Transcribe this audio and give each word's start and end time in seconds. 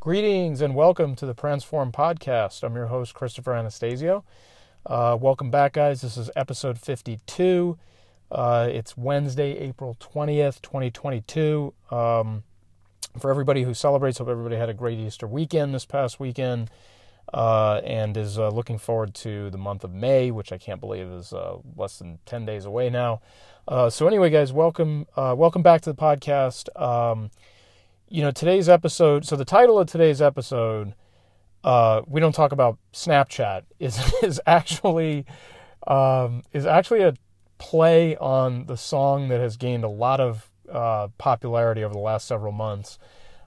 Greetings 0.00 0.62
and 0.62 0.74
welcome 0.74 1.14
to 1.16 1.26
the 1.26 1.34
Transform 1.34 1.92
Podcast. 1.92 2.62
I'm 2.62 2.74
your 2.74 2.86
host, 2.86 3.12
Christopher 3.12 3.52
Anastasio. 3.52 4.24
Uh, 4.86 5.18
welcome 5.20 5.50
back, 5.50 5.74
guys. 5.74 6.00
This 6.00 6.16
is 6.16 6.30
episode 6.34 6.78
52. 6.78 7.76
Uh, 8.32 8.66
it's 8.72 8.96
Wednesday, 8.96 9.58
April 9.58 9.98
20th, 10.00 10.62
2022. 10.62 11.74
Um, 11.90 12.44
for 13.18 13.30
everybody 13.30 13.64
who 13.64 13.74
celebrates, 13.74 14.16
hope 14.16 14.28
everybody 14.28 14.56
had 14.56 14.70
a 14.70 14.74
great 14.74 14.98
Easter 14.98 15.26
weekend 15.26 15.74
this 15.74 15.84
past 15.84 16.18
weekend 16.18 16.70
uh, 17.34 17.82
and 17.84 18.16
is 18.16 18.38
uh, 18.38 18.48
looking 18.48 18.78
forward 18.78 19.12
to 19.16 19.50
the 19.50 19.58
month 19.58 19.84
of 19.84 19.92
May, 19.92 20.30
which 20.30 20.50
I 20.50 20.56
can't 20.56 20.80
believe 20.80 21.08
is 21.08 21.34
uh, 21.34 21.58
less 21.76 21.98
than 21.98 22.20
10 22.24 22.46
days 22.46 22.64
away 22.64 22.88
now. 22.88 23.20
Uh, 23.68 23.90
so, 23.90 24.08
anyway, 24.08 24.30
guys, 24.30 24.50
welcome, 24.50 25.06
welcome 25.14 25.60
back 25.60 25.82
to 25.82 25.92
the 25.92 26.00
podcast. 26.00 26.70
Um, 26.80 27.30
you 28.10 28.22
know, 28.22 28.32
today's 28.32 28.68
episode, 28.68 29.24
so 29.24 29.36
the 29.36 29.44
title 29.44 29.78
of 29.78 29.86
today's 29.86 30.20
episode, 30.20 30.94
uh, 31.62 32.02
we 32.08 32.20
don't 32.20 32.34
talk 32.34 32.50
about 32.50 32.76
Snapchat, 32.92 33.62
is, 33.78 33.98
is 34.22 34.40
actually, 34.46 35.24
um, 35.86 36.42
is 36.52 36.66
actually 36.66 37.02
a 37.02 37.14
play 37.58 38.16
on 38.16 38.66
the 38.66 38.76
song 38.76 39.28
that 39.28 39.40
has 39.40 39.56
gained 39.56 39.84
a 39.84 39.88
lot 39.88 40.20
of 40.20 40.50
uh, 40.70 41.08
popularity 41.18 41.84
over 41.84 41.94
the 41.94 42.00
last 42.00 42.26
several 42.26 42.52
months. 42.52 42.98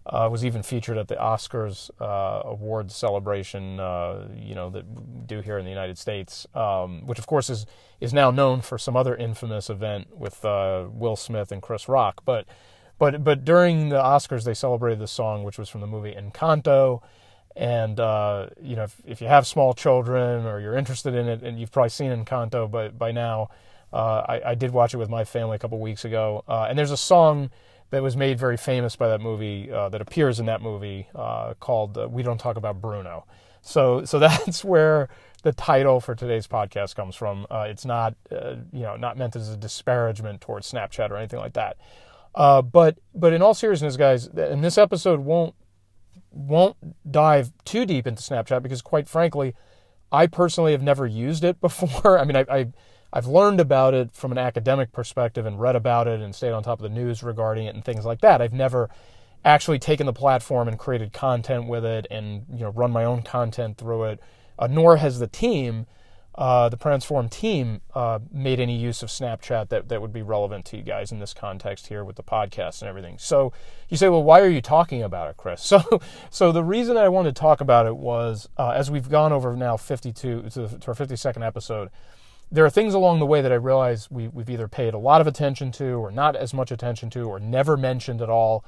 Uh, 0.05 0.27
was 0.29 0.43
even 0.43 0.61
featured 0.61 0.97
at 0.97 1.07
the 1.07 1.15
Oscars 1.15 1.89
uh, 2.01 2.41
awards 2.43 2.93
celebration, 2.93 3.79
uh, 3.79 4.27
you 4.35 4.53
know, 4.53 4.69
that 4.69 4.85
we 4.85 5.21
do 5.25 5.39
here 5.39 5.57
in 5.57 5.63
the 5.63 5.71
United 5.71 5.97
States, 5.97 6.45
um, 6.53 7.05
which 7.05 7.19
of 7.19 7.25
course 7.25 7.49
is 7.49 7.65
is 8.01 8.13
now 8.13 8.29
known 8.29 8.59
for 8.59 8.77
some 8.77 8.97
other 8.97 9.15
infamous 9.15 9.69
event 9.69 10.07
with 10.13 10.43
uh, 10.43 10.87
Will 10.91 11.15
Smith 11.15 11.53
and 11.53 11.61
Chris 11.61 11.87
Rock. 11.87 12.21
But 12.25 12.45
but 13.03 13.21
but 13.21 13.43
during 13.43 13.89
the 13.89 14.01
Oscars, 14.01 14.45
they 14.45 14.53
celebrated 14.53 14.97
the 14.99 15.09
song, 15.09 15.43
which 15.43 15.57
was 15.57 15.67
from 15.67 15.81
the 15.81 15.87
movie 15.87 16.13
Encanto. 16.13 17.01
And 17.53 17.99
uh, 17.99 18.47
you 18.61 18.77
know, 18.77 18.83
if, 18.83 19.01
if, 19.05 19.21
you 19.21 19.27
have 19.27 19.45
small 19.45 19.73
children 19.73 20.45
or 20.45 20.61
you're 20.61 20.77
interested 20.77 21.13
in 21.13 21.27
it, 21.27 21.43
and 21.43 21.59
you've 21.59 21.71
probably 21.71 21.89
seen 21.89 22.11
Encanto, 22.11 22.71
but 22.71 22.97
by 22.97 23.11
now, 23.11 23.49
uh, 23.91 24.23
I, 24.27 24.51
I, 24.51 24.55
did 24.55 24.71
watch 24.71 24.93
it 24.93 24.97
with 24.97 25.09
my 25.09 25.25
family 25.25 25.57
a 25.57 25.59
couple 25.59 25.79
weeks 25.79 26.05
ago. 26.05 26.45
Uh, 26.47 26.67
and 26.69 26.79
there's 26.79 26.91
a 26.91 26.97
song 26.97 27.51
that 27.89 28.01
was 28.01 28.15
made 28.15 28.39
very 28.39 28.55
famous 28.55 28.95
by 28.95 29.09
that 29.09 29.19
movie 29.19 29.69
uh, 29.69 29.89
that 29.89 29.99
appears 29.99 30.39
in 30.39 30.45
that 30.45 30.61
movie 30.61 31.09
uh, 31.13 31.55
called 31.59 31.97
uh, 31.97 32.07
"We 32.07 32.23
Don't 32.23 32.39
Talk 32.39 32.55
About 32.55 32.79
Bruno." 32.79 33.25
So 33.61 34.05
so 34.05 34.17
that's 34.27 34.63
where 34.63 35.09
the 35.41 35.51
title 35.51 35.99
for 35.99 36.15
today's 36.15 36.47
podcast 36.47 36.95
comes 36.95 37.17
from. 37.17 37.47
it's 37.51 37.83
not 37.83 38.15
you 38.31 38.83
know 38.83 38.95
not 38.95 39.17
meant 39.17 39.35
as 39.35 39.49
a 39.49 39.57
disparagement 39.57 40.39
towards 40.39 40.71
Snapchat 40.71 41.11
or 41.11 41.17
anything 41.17 41.39
like 41.39 41.53
that. 41.53 41.75
Uh, 42.35 42.61
but 42.61 42.97
but 43.13 43.33
in 43.33 43.41
all 43.41 43.53
seriousness, 43.53 43.97
guys, 43.97 44.27
and 44.27 44.63
this 44.63 44.77
episode 44.77 45.19
won't 45.19 45.55
won't 46.31 46.75
dive 47.09 47.51
too 47.63 47.85
deep 47.85 48.07
into 48.07 48.21
Snapchat 48.21 48.63
because, 48.63 48.81
quite 48.81 49.07
frankly, 49.07 49.53
I 50.11 50.27
personally 50.27 50.71
have 50.71 50.81
never 50.81 51.05
used 51.05 51.43
it 51.43 51.59
before. 51.61 52.19
I 52.19 52.25
mean, 52.25 52.35
I, 52.35 52.45
I 52.49 52.67
I've 53.11 53.27
learned 53.27 53.59
about 53.59 53.93
it 53.93 54.11
from 54.13 54.31
an 54.31 54.39
academic 54.39 54.91
perspective 54.91 55.45
and 55.45 55.59
read 55.59 55.75
about 55.75 56.07
it 56.07 56.19
and 56.19 56.33
stayed 56.33 56.51
on 56.51 56.63
top 56.63 56.79
of 56.79 56.83
the 56.83 56.89
news 56.89 57.21
regarding 57.21 57.67
it 57.67 57.75
and 57.75 57.85
things 57.85 58.05
like 58.05 58.21
that. 58.21 58.41
I've 58.41 58.53
never 58.53 58.89
actually 59.45 59.77
taken 59.77 60.07
the 60.07 60.13
platform 60.13 60.67
and 60.67 60.79
created 60.79 61.13
content 61.13 61.67
with 61.67 61.85
it 61.85 62.07
and 62.09 62.45
you 62.51 62.61
know 62.61 62.71
run 62.71 62.91
my 62.91 63.03
own 63.03 63.21
content 63.21 63.77
through 63.77 64.05
it. 64.05 64.19
Uh, 64.57 64.67
nor 64.67 64.97
has 64.97 65.19
the 65.19 65.27
team 65.27 65.85
uh, 66.35 66.67
the 66.67 66.77
Transform 66.77 67.29
team 67.29 67.81
uh, 67.93 68.17
made 68.31 68.59
any 68.59 68.75
use 68.75 69.03
of 69.03 69.09
Snapchat 69.09 69.69
that, 69.69 69.89
that 69.89 70.01
would 70.01 70.13
be 70.13 70.23
relevant 70.23 70.65
to 70.65 70.77
you 70.77 70.83
guys 70.83 71.11
in 71.11 71.19
this 71.19 71.33
context 71.33 71.87
here 71.87 72.03
with 72.03 72.15
the 72.15 72.23
podcast 72.23 72.81
and 72.81 72.89
everything. 72.89 73.17
So 73.19 73.53
you 73.87 73.97
say, 73.97 74.09
well, 74.09 74.23
why 74.23 74.39
are 74.41 74.49
you 74.49 74.61
talking 74.61 75.03
about 75.03 75.29
it, 75.29 75.37
Chris? 75.37 75.61
So, 75.73 76.01
so 76.29 76.51
the 76.51 76.63
reason 76.63 76.93
that 76.95 77.03
I 77.03 77.09
wanted 77.09 77.35
to 77.35 77.39
talk 77.39 77.59
about 77.59 77.87
it 77.87 77.95
was 77.95 78.47
uh, 78.57 78.69
as 78.69 78.91
we've 78.91 79.09
gone 79.09 79.33
over 79.33 79.55
now 79.55 79.75
52 79.75 80.43
to, 80.43 80.49
to 80.49 80.87
our 80.87 80.93
52nd 80.93 81.43
episode, 81.43 81.89
there 82.51 82.63
are 82.63 82.69
things 82.69 82.93
along 82.93 83.19
the 83.19 83.25
way 83.25 83.41
that 83.41 83.51
I 83.51 83.55
realize 83.55 84.11
we, 84.11 84.27
we've 84.27 84.51
either 84.51 84.67
paid 84.67 84.93
a 84.93 84.99
lot 84.99 85.19
of 85.19 85.25
attention 85.25 85.71
to 85.73 85.93
or 85.93 86.11
not 86.11 86.35
as 86.35 86.53
much 86.53 86.71
attention 86.71 87.09
to 87.11 87.23
or 87.23 87.39
never 87.39 87.75
mentioned 87.75 88.21
at 88.21 88.29
all. 88.29 88.63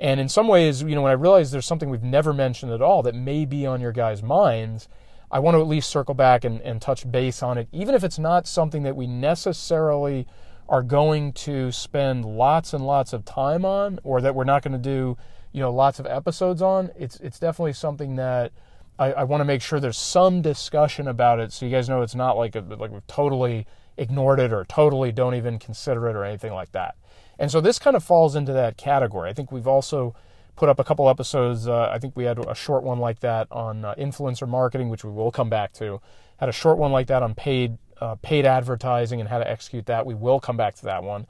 And 0.00 0.18
in 0.18 0.28
some 0.28 0.48
ways, 0.48 0.82
you 0.82 0.96
know, 0.96 1.02
when 1.02 1.10
I 1.10 1.14
realize 1.14 1.52
there's 1.52 1.66
something 1.66 1.88
we've 1.88 2.02
never 2.02 2.32
mentioned 2.32 2.72
at 2.72 2.82
all 2.82 3.02
that 3.04 3.14
may 3.14 3.44
be 3.44 3.64
on 3.66 3.80
your 3.80 3.92
guys' 3.92 4.22
minds– 4.22 4.88
I 5.30 5.38
want 5.38 5.54
to 5.54 5.60
at 5.60 5.66
least 5.66 5.90
circle 5.90 6.14
back 6.14 6.44
and, 6.44 6.60
and 6.62 6.82
touch 6.82 7.10
base 7.10 7.42
on 7.42 7.58
it, 7.58 7.68
even 7.72 7.94
if 7.94 8.02
it's 8.02 8.18
not 8.18 8.46
something 8.46 8.82
that 8.82 8.96
we 8.96 9.06
necessarily 9.06 10.26
are 10.68 10.82
going 10.82 11.32
to 11.32 11.72
spend 11.72 12.24
lots 12.24 12.72
and 12.72 12.86
lots 12.86 13.12
of 13.12 13.24
time 13.24 13.64
on, 13.64 13.98
or 14.04 14.20
that 14.20 14.34
we're 14.34 14.44
not 14.44 14.62
going 14.62 14.72
to 14.72 14.78
do, 14.78 15.16
you 15.52 15.60
know, 15.60 15.72
lots 15.72 15.98
of 15.98 16.06
episodes 16.06 16.62
on. 16.62 16.90
It's 16.98 17.16
it's 17.16 17.38
definitely 17.38 17.72
something 17.72 18.16
that 18.16 18.52
I, 18.98 19.12
I 19.12 19.24
want 19.24 19.40
to 19.40 19.44
make 19.44 19.62
sure 19.62 19.80
there's 19.80 19.98
some 19.98 20.42
discussion 20.42 21.08
about 21.08 21.40
it, 21.40 21.52
so 21.52 21.66
you 21.66 21.72
guys 21.72 21.88
know 21.88 22.02
it's 22.02 22.14
not 22.14 22.36
like 22.36 22.54
a, 22.54 22.60
like 22.60 22.90
we've 22.90 23.06
totally 23.06 23.66
ignored 23.96 24.40
it 24.40 24.52
or 24.52 24.64
totally 24.64 25.12
don't 25.12 25.34
even 25.34 25.58
consider 25.58 26.08
it 26.08 26.16
or 26.16 26.24
anything 26.24 26.52
like 26.52 26.72
that. 26.72 26.96
And 27.38 27.50
so 27.50 27.60
this 27.60 27.78
kind 27.78 27.96
of 27.96 28.04
falls 28.04 28.36
into 28.36 28.52
that 28.52 28.76
category. 28.76 29.30
I 29.30 29.32
think 29.32 29.50
we've 29.50 29.66
also 29.66 30.14
put 30.60 30.68
up 30.68 30.78
a 30.78 30.84
couple 30.84 31.08
episodes. 31.08 31.66
Uh, 31.66 31.88
I 31.90 31.98
think 31.98 32.14
we 32.14 32.24
had 32.24 32.38
a 32.38 32.54
short 32.54 32.82
one 32.82 32.98
like 32.98 33.20
that 33.20 33.48
on 33.50 33.82
uh, 33.82 33.94
influencer 33.94 34.46
marketing, 34.46 34.90
which 34.90 35.02
we 35.02 35.10
will 35.10 35.30
come 35.30 35.48
back 35.48 35.72
to. 35.74 36.02
Had 36.36 36.50
a 36.50 36.52
short 36.52 36.76
one 36.76 36.92
like 36.92 37.06
that 37.06 37.22
on 37.22 37.34
paid 37.34 37.78
uh, 37.98 38.16
paid 38.16 38.44
advertising 38.44 39.20
and 39.20 39.30
how 39.30 39.38
to 39.38 39.50
execute 39.50 39.86
that. 39.86 40.04
We 40.04 40.14
will 40.14 40.38
come 40.38 40.58
back 40.58 40.74
to 40.76 40.84
that 40.84 41.02
one. 41.02 41.26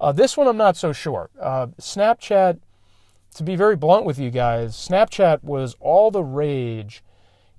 Uh, 0.00 0.12
this 0.12 0.36
one 0.36 0.46
I'm 0.46 0.56
not 0.56 0.76
so 0.76 0.92
sure. 0.92 1.28
Uh, 1.40 1.66
Snapchat, 1.80 2.60
to 3.34 3.42
be 3.42 3.56
very 3.56 3.74
blunt 3.74 4.04
with 4.04 4.16
you 4.16 4.30
guys, 4.30 4.76
Snapchat 4.76 5.42
was 5.42 5.74
all 5.80 6.12
the 6.12 6.22
rage 6.22 7.02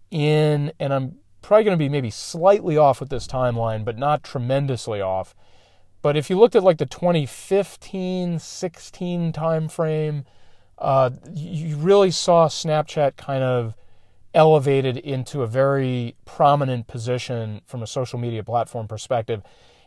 in, 0.09 0.71
and 0.79 0.93
I'm 0.93 1.17
probably 1.41 1.65
going 1.65 1.77
to 1.77 1.83
be 1.83 1.89
maybe 1.89 2.11
slightly 2.11 2.77
off 2.77 3.01
with 3.01 3.09
this 3.09 3.27
timeline, 3.27 3.83
but 3.83 3.97
not 3.97 4.23
tremendously 4.23 5.01
off. 5.01 5.35
But 6.01 6.15
if 6.15 6.29
you 6.29 6.39
looked 6.39 6.55
at 6.55 6.63
like 6.63 6.77
the 6.77 6.85
2015 6.85 8.39
16 8.39 9.33
timeframe, 9.33 10.23
uh, 10.79 11.11
you 11.33 11.75
really 11.75 12.11
saw 12.11 12.47
Snapchat 12.47 13.17
kind 13.17 13.43
of 13.43 13.75
elevated 14.33 14.97
into 14.97 15.41
a 15.41 15.47
very 15.47 16.15
prominent 16.25 16.87
position 16.87 17.61
from 17.65 17.83
a 17.83 17.87
social 17.87 18.19
media 18.19 18.43
platform 18.43 18.87
perspective. 18.87 19.41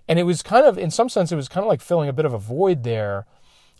And 0.08 0.19
it 0.19 0.25
was 0.25 0.42
kind 0.42 0.66
of, 0.66 0.78
in 0.78 0.91
some 0.91 1.08
sense, 1.08 1.32
it 1.32 1.36
was 1.36 1.48
kind 1.48 1.64
of 1.64 1.69
like 1.69 1.80
filling 1.80 2.08
a 2.08 2.12
bit 2.12 2.25
of 2.25 2.34
a 2.34 2.38
void 2.38 2.82
there 2.82 3.26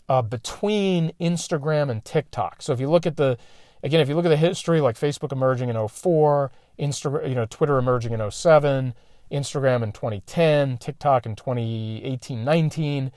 uh, 0.07 0.21
between 0.21 1.11
Instagram 1.19 1.89
and 1.89 2.03
TikTok. 2.03 2.61
So 2.61 2.73
if 2.73 2.79
you 2.79 2.89
look 2.89 3.05
at 3.05 3.17
the, 3.17 3.37
again, 3.83 3.99
if 3.99 4.09
you 4.09 4.15
look 4.15 4.25
at 4.25 4.29
the 4.29 4.37
history, 4.37 4.81
like 4.81 4.95
Facebook 4.95 5.31
emerging 5.31 5.69
in 5.69 5.87
04, 5.87 6.51
Instagram, 6.79 7.29
you 7.29 7.35
know, 7.35 7.45
Twitter 7.45 7.77
emerging 7.77 8.13
in 8.13 8.31
07, 8.31 8.93
Instagram 9.31 9.83
in 9.83 9.91
2010, 9.91 10.77
TikTok 10.77 11.25
in 11.25 11.35
2018, 11.35 12.43
19 12.43 13.11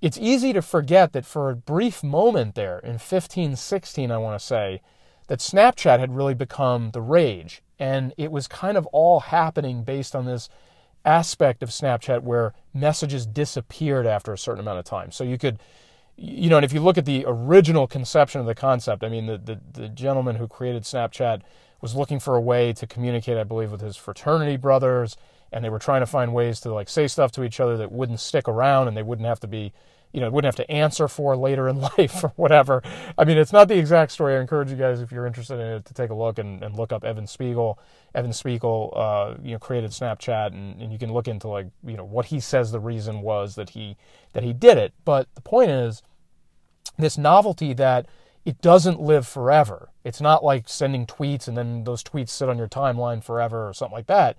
it's 0.00 0.18
easy 0.18 0.52
to 0.52 0.62
forget 0.62 1.12
that 1.12 1.26
for 1.26 1.50
a 1.50 1.56
brief 1.56 2.02
moment 2.02 2.54
there 2.54 2.78
in 2.78 2.98
15, 2.98 3.56
16, 3.56 4.10
I 4.10 4.18
want 4.18 4.38
to 4.38 4.44
say, 4.44 4.80
that 5.26 5.40
Snapchat 5.40 5.98
had 5.98 6.14
really 6.14 6.34
become 6.34 6.90
the 6.92 7.00
rage. 7.00 7.62
And 7.78 8.14
it 8.16 8.30
was 8.30 8.48
kind 8.48 8.76
of 8.76 8.86
all 8.86 9.20
happening 9.20 9.82
based 9.82 10.14
on 10.14 10.24
this 10.24 10.48
aspect 11.04 11.62
of 11.62 11.70
Snapchat 11.70 12.22
where 12.22 12.54
messages 12.72 13.26
disappeared 13.26 14.06
after 14.06 14.32
a 14.32 14.38
certain 14.38 14.60
amount 14.60 14.78
of 14.78 14.84
time. 14.84 15.10
So 15.10 15.24
you 15.24 15.38
could, 15.38 15.58
you 16.16 16.48
know, 16.48 16.56
and 16.56 16.64
if 16.64 16.72
you 16.72 16.80
look 16.80 16.98
at 16.98 17.04
the 17.04 17.24
original 17.26 17.86
conception 17.86 18.40
of 18.40 18.46
the 18.46 18.54
concept, 18.54 19.04
I 19.04 19.08
mean, 19.08 19.26
the, 19.26 19.38
the, 19.38 19.60
the 19.72 19.88
gentleman 19.88 20.36
who 20.36 20.48
created 20.48 20.84
Snapchat 20.84 21.42
was 21.80 21.94
looking 21.94 22.18
for 22.18 22.34
a 22.34 22.40
way 22.40 22.72
to 22.72 22.86
communicate, 22.86 23.36
I 23.36 23.44
believe, 23.44 23.70
with 23.70 23.80
his 23.80 23.96
fraternity 23.96 24.56
brothers 24.56 25.16
and 25.52 25.64
they 25.64 25.70
were 25.70 25.78
trying 25.78 26.00
to 26.00 26.06
find 26.06 26.34
ways 26.34 26.60
to 26.60 26.72
like 26.72 26.88
say 26.88 27.06
stuff 27.06 27.32
to 27.32 27.44
each 27.44 27.60
other 27.60 27.76
that 27.76 27.92
wouldn't 27.92 28.20
stick 28.20 28.48
around 28.48 28.88
and 28.88 28.96
they 28.96 29.02
wouldn't 29.02 29.26
have 29.26 29.40
to 29.40 29.46
be 29.46 29.72
you 30.12 30.20
know 30.20 30.30
wouldn't 30.30 30.54
have 30.54 30.66
to 30.66 30.70
answer 30.70 31.06
for 31.08 31.36
later 31.36 31.68
in 31.68 31.80
life 31.98 32.22
or 32.24 32.32
whatever. 32.36 32.82
I 33.16 33.24
mean 33.24 33.38
it's 33.38 33.52
not 33.52 33.68
the 33.68 33.78
exact 33.78 34.12
story. 34.12 34.36
I 34.36 34.40
encourage 34.40 34.70
you 34.70 34.76
guys 34.76 35.00
if 35.00 35.12
you're 35.12 35.26
interested 35.26 35.60
in 35.60 35.66
it 35.66 35.84
to 35.86 35.94
take 35.94 36.10
a 36.10 36.14
look 36.14 36.38
and, 36.38 36.62
and 36.62 36.76
look 36.76 36.92
up 36.92 37.04
evan 37.04 37.26
spiegel. 37.26 37.78
Evan 38.14 38.32
spiegel 38.32 38.92
uh, 38.96 39.34
you 39.42 39.52
know 39.52 39.58
created 39.58 39.90
snapchat 39.90 40.48
and, 40.48 40.80
and 40.80 40.92
you 40.92 40.98
can 40.98 41.12
look 41.12 41.28
into 41.28 41.48
like 41.48 41.66
you 41.84 41.96
know 41.96 42.04
what 42.04 42.26
he 42.26 42.40
says 42.40 42.72
the 42.72 42.80
reason 42.80 43.20
was 43.22 43.54
that 43.54 43.70
he 43.70 43.96
that 44.32 44.42
he 44.42 44.52
did 44.52 44.78
it. 44.78 44.92
But 45.04 45.28
the 45.34 45.42
point 45.42 45.70
is 45.70 46.02
this 46.98 47.18
novelty 47.18 47.72
that 47.74 48.06
it 48.44 48.62
doesn't 48.62 48.98
live 48.98 49.26
forever. 49.26 49.90
It's 50.04 50.22
not 50.22 50.42
like 50.42 50.68
sending 50.68 51.06
tweets 51.06 51.48
and 51.48 51.56
then 51.56 51.84
those 51.84 52.02
tweets 52.02 52.30
sit 52.30 52.48
on 52.48 52.56
your 52.56 52.68
timeline 52.68 53.22
forever 53.22 53.68
or 53.68 53.74
something 53.74 53.94
like 53.94 54.06
that 54.06 54.38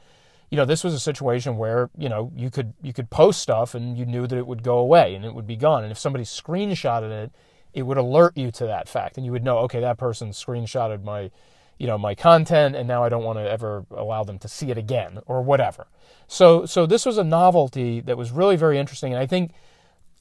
you 0.50 0.58
know, 0.58 0.66
this 0.66 0.84
was 0.84 0.94
a 0.94 1.00
situation 1.00 1.58
where, 1.58 1.90
you 1.98 2.10
know, 2.10 2.32
you 2.36 2.50
could 2.50 2.74
you 2.82 2.94
could 2.94 3.10
post 3.10 3.40
stuff 3.42 3.76
and 3.76 3.98
you 3.98 4.06
knew 4.06 4.26
that 4.28 4.38
it 4.38 4.48
would 4.48 4.64
go 4.64 4.78
away 4.78 5.14
and 5.16 5.24
it 5.24 5.34
would 5.34 5.48
be 5.48 5.56
gone. 5.56 5.84
And 5.84 5.92
if 5.92 6.00
somebody 6.00 6.24
screenshotted 6.24 7.12
it, 7.12 7.32
it 7.74 7.84
would 7.84 7.98
alert 7.98 8.36
you 8.36 8.52
to 8.52 8.66
that 8.66 8.90
fact 8.90 9.18
and 9.18 9.26
you 9.26 9.32
would 9.32 9.44
know, 9.44 9.60
okay, 9.60 9.80
that 9.80 9.98
person 9.98 10.30
screenshotted 10.30 11.04
my, 11.04 11.30
you 11.78 11.86
know, 11.86 11.98
my 11.98 12.16
content 12.16 12.76
and 12.76 12.88
now 12.88 13.04
I 13.04 13.10
don't 13.10 13.24
want 13.24 13.38
to 13.38 13.50
ever 13.50 13.86
allow 13.92 14.24
them 14.24 14.40
to 14.40 14.48
see 14.48 14.72
it 14.72 14.78
again 14.78 15.20
or 15.28 15.42
whatever. 15.44 15.88
So 16.28 16.66
so 16.66 16.86
this 16.86 17.06
was 17.06 17.18
a 17.18 17.24
novelty 17.24 18.02
that 18.02 18.18
was 18.18 18.32
really 18.32 18.56
very 18.56 18.80
interesting 18.80 19.14
and 19.14 19.22
I 19.22 19.28
think 19.28 19.52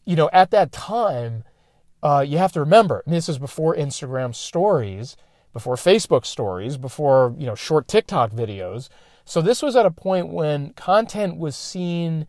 you 0.04 0.16
know, 0.16 0.30
at 0.32 0.50
that 0.52 0.72
time, 0.72 1.44
uh, 2.02 2.24
you 2.26 2.38
have 2.38 2.52
to 2.52 2.60
remember, 2.60 3.02
this 3.06 3.28
is 3.28 3.38
before 3.38 3.76
Instagram 3.76 4.34
stories 4.34 5.16
before 5.52 5.76
Facebook 5.76 6.24
stories, 6.24 6.76
before, 6.76 7.34
you 7.38 7.46
know, 7.46 7.54
short 7.54 7.88
TikTok 7.88 8.30
videos. 8.32 8.88
So 9.28 9.42
this 9.42 9.60
was 9.60 9.76
at 9.76 9.84
a 9.84 9.90
point 9.90 10.28
when 10.28 10.70
content 10.70 11.36
was 11.36 11.54
seen 11.54 12.26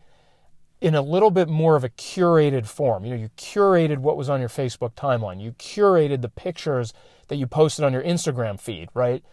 in 0.82 0.94
a 0.94 1.00
little 1.00 1.30
bit 1.30 1.48
more 1.48 1.74
of 1.74 1.82
a 1.82 1.88
curated 1.88 2.66
form. 2.66 3.06
You 3.06 3.14
know, 3.14 3.20
you 3.22 3.30
curated 3.38 3.98
what 3.98 4.18
was 4.18 4.28
on 4.28 4.38
your 4.38 4.50
Facebook 4.50 4.92
timeline. 4.92 5.40
You 5.40 5.52
curated 5.52 6.20
the 6.20 6.28
pictures 6.28 6.92
that 7.28 7.36
you 7.36 7.46
posted 7.46 7.86
on 7.86 7.94
your 7.94 8.02
Instagram 8.02 8.60
feed, 8.60 8.90
right? 8.92 9.24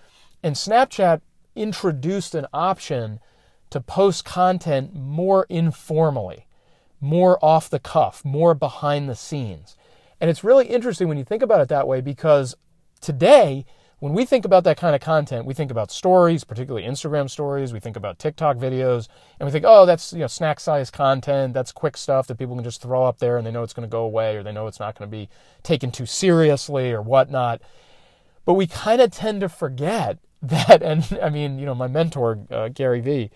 And 0.42 0.56
Snapchat 0.56 1.20
introduced 1.58 2.36
an 2.36 2.48
option 2.54 3.20
to 3.70 3.82
post 3.82 4.24
content 4.24 4.96
more 4.96 5.46
informally, 5.50 6.46
more 7.02 7.38
off 7.44 7.70
the 7.70 7.80
cuff, 7.80 8.24
more 8.24 8.54
behind 8.54 9.10
the 9.10 9.16
scenes. 9.16 9.76
And 10.22 10.30
it's 10.30 10.44
really 10.44 10.68
interesting 10.68 11.10
when 11.10 11.18
you 11.18 11.26
think 11.26 11.44
about 11.44 11.60
it 11.60 11.68
that 11.68 11.86
way 11.86 12.00
because 12.00 12.56
today, 13.02 13.66
when 14.00 14.14
we 14.14 14.26
think 14.26 14.46
about 14.46 14.64
that 14.66 14.78
kind 14.78 14.94
of 14.94 15.02
content, 15.02 15.46
we 15.46 15.56
think 15.56 15.72
about 15.72 15.90
stories, 15.90 16.44
particularly 16.44 16.88
Instagram 16.88 17.30
stories, 17.30 17.74
we 17.74 17.80
think 17.80 17.96
about 17.96 18.20
TikTok 18.20 18.58
videos, 18.58 19.08
and 19.40 19.48
we 19.48 19.52
think, 19.52 19.66
oh, 19.68 19.88
that's 19.88 20.14
you 20.14 20.20
know 20.20 20.28
snack 20.28 20.60
size 20.60 20.92
content, 20.92 21.54
that's 21.54 21.72
quick 21.72 21.98
stuff 21.98 22.28
that 22.28 22.38
people 22.38 22.56
can 22.56 22.64
just 22.64 22.82
throw 22.82 23.06
up 23.06 23.18
there 23.18 23.38
and 23.38 23.48
they 23.48 23.52
know 23.52 23.64
it's 23.64 23.74
going 23.74 23.88
to 23.88 23.92
go 23.92 24.04
away 24.04 24.36
or 24.36 24.44
they 24.44 24.52
know 24.52 24.68
it's 24.68 24.80
not 24.80 24.98
going 24.98 25.10
to 25.10 25.18
be 25.18 25.30
taken 25.64 25.92
too 25.92 26.06
seriously 26.06 26.92
or 26.92 27.02
whatnot. 27.02 27.60
But 28.46 28.54
we 28.54 28.68
kind 28.68 29.02
of 29.02 29.12
tend 29.12 29.42
to 29.42 29.50
forget 29.50 30.20
that, 30.44 30.84
and 30.84 31.18
I 31.22 31.30
mean, 31.30 31.58
you 31.58 31.66
know, 31.66 31.76
my 31.76 31.88
mentor 31.88 32.40
uh, 32.52 32.70
Gary 32.70 33.02
Vee, 33.02 33.32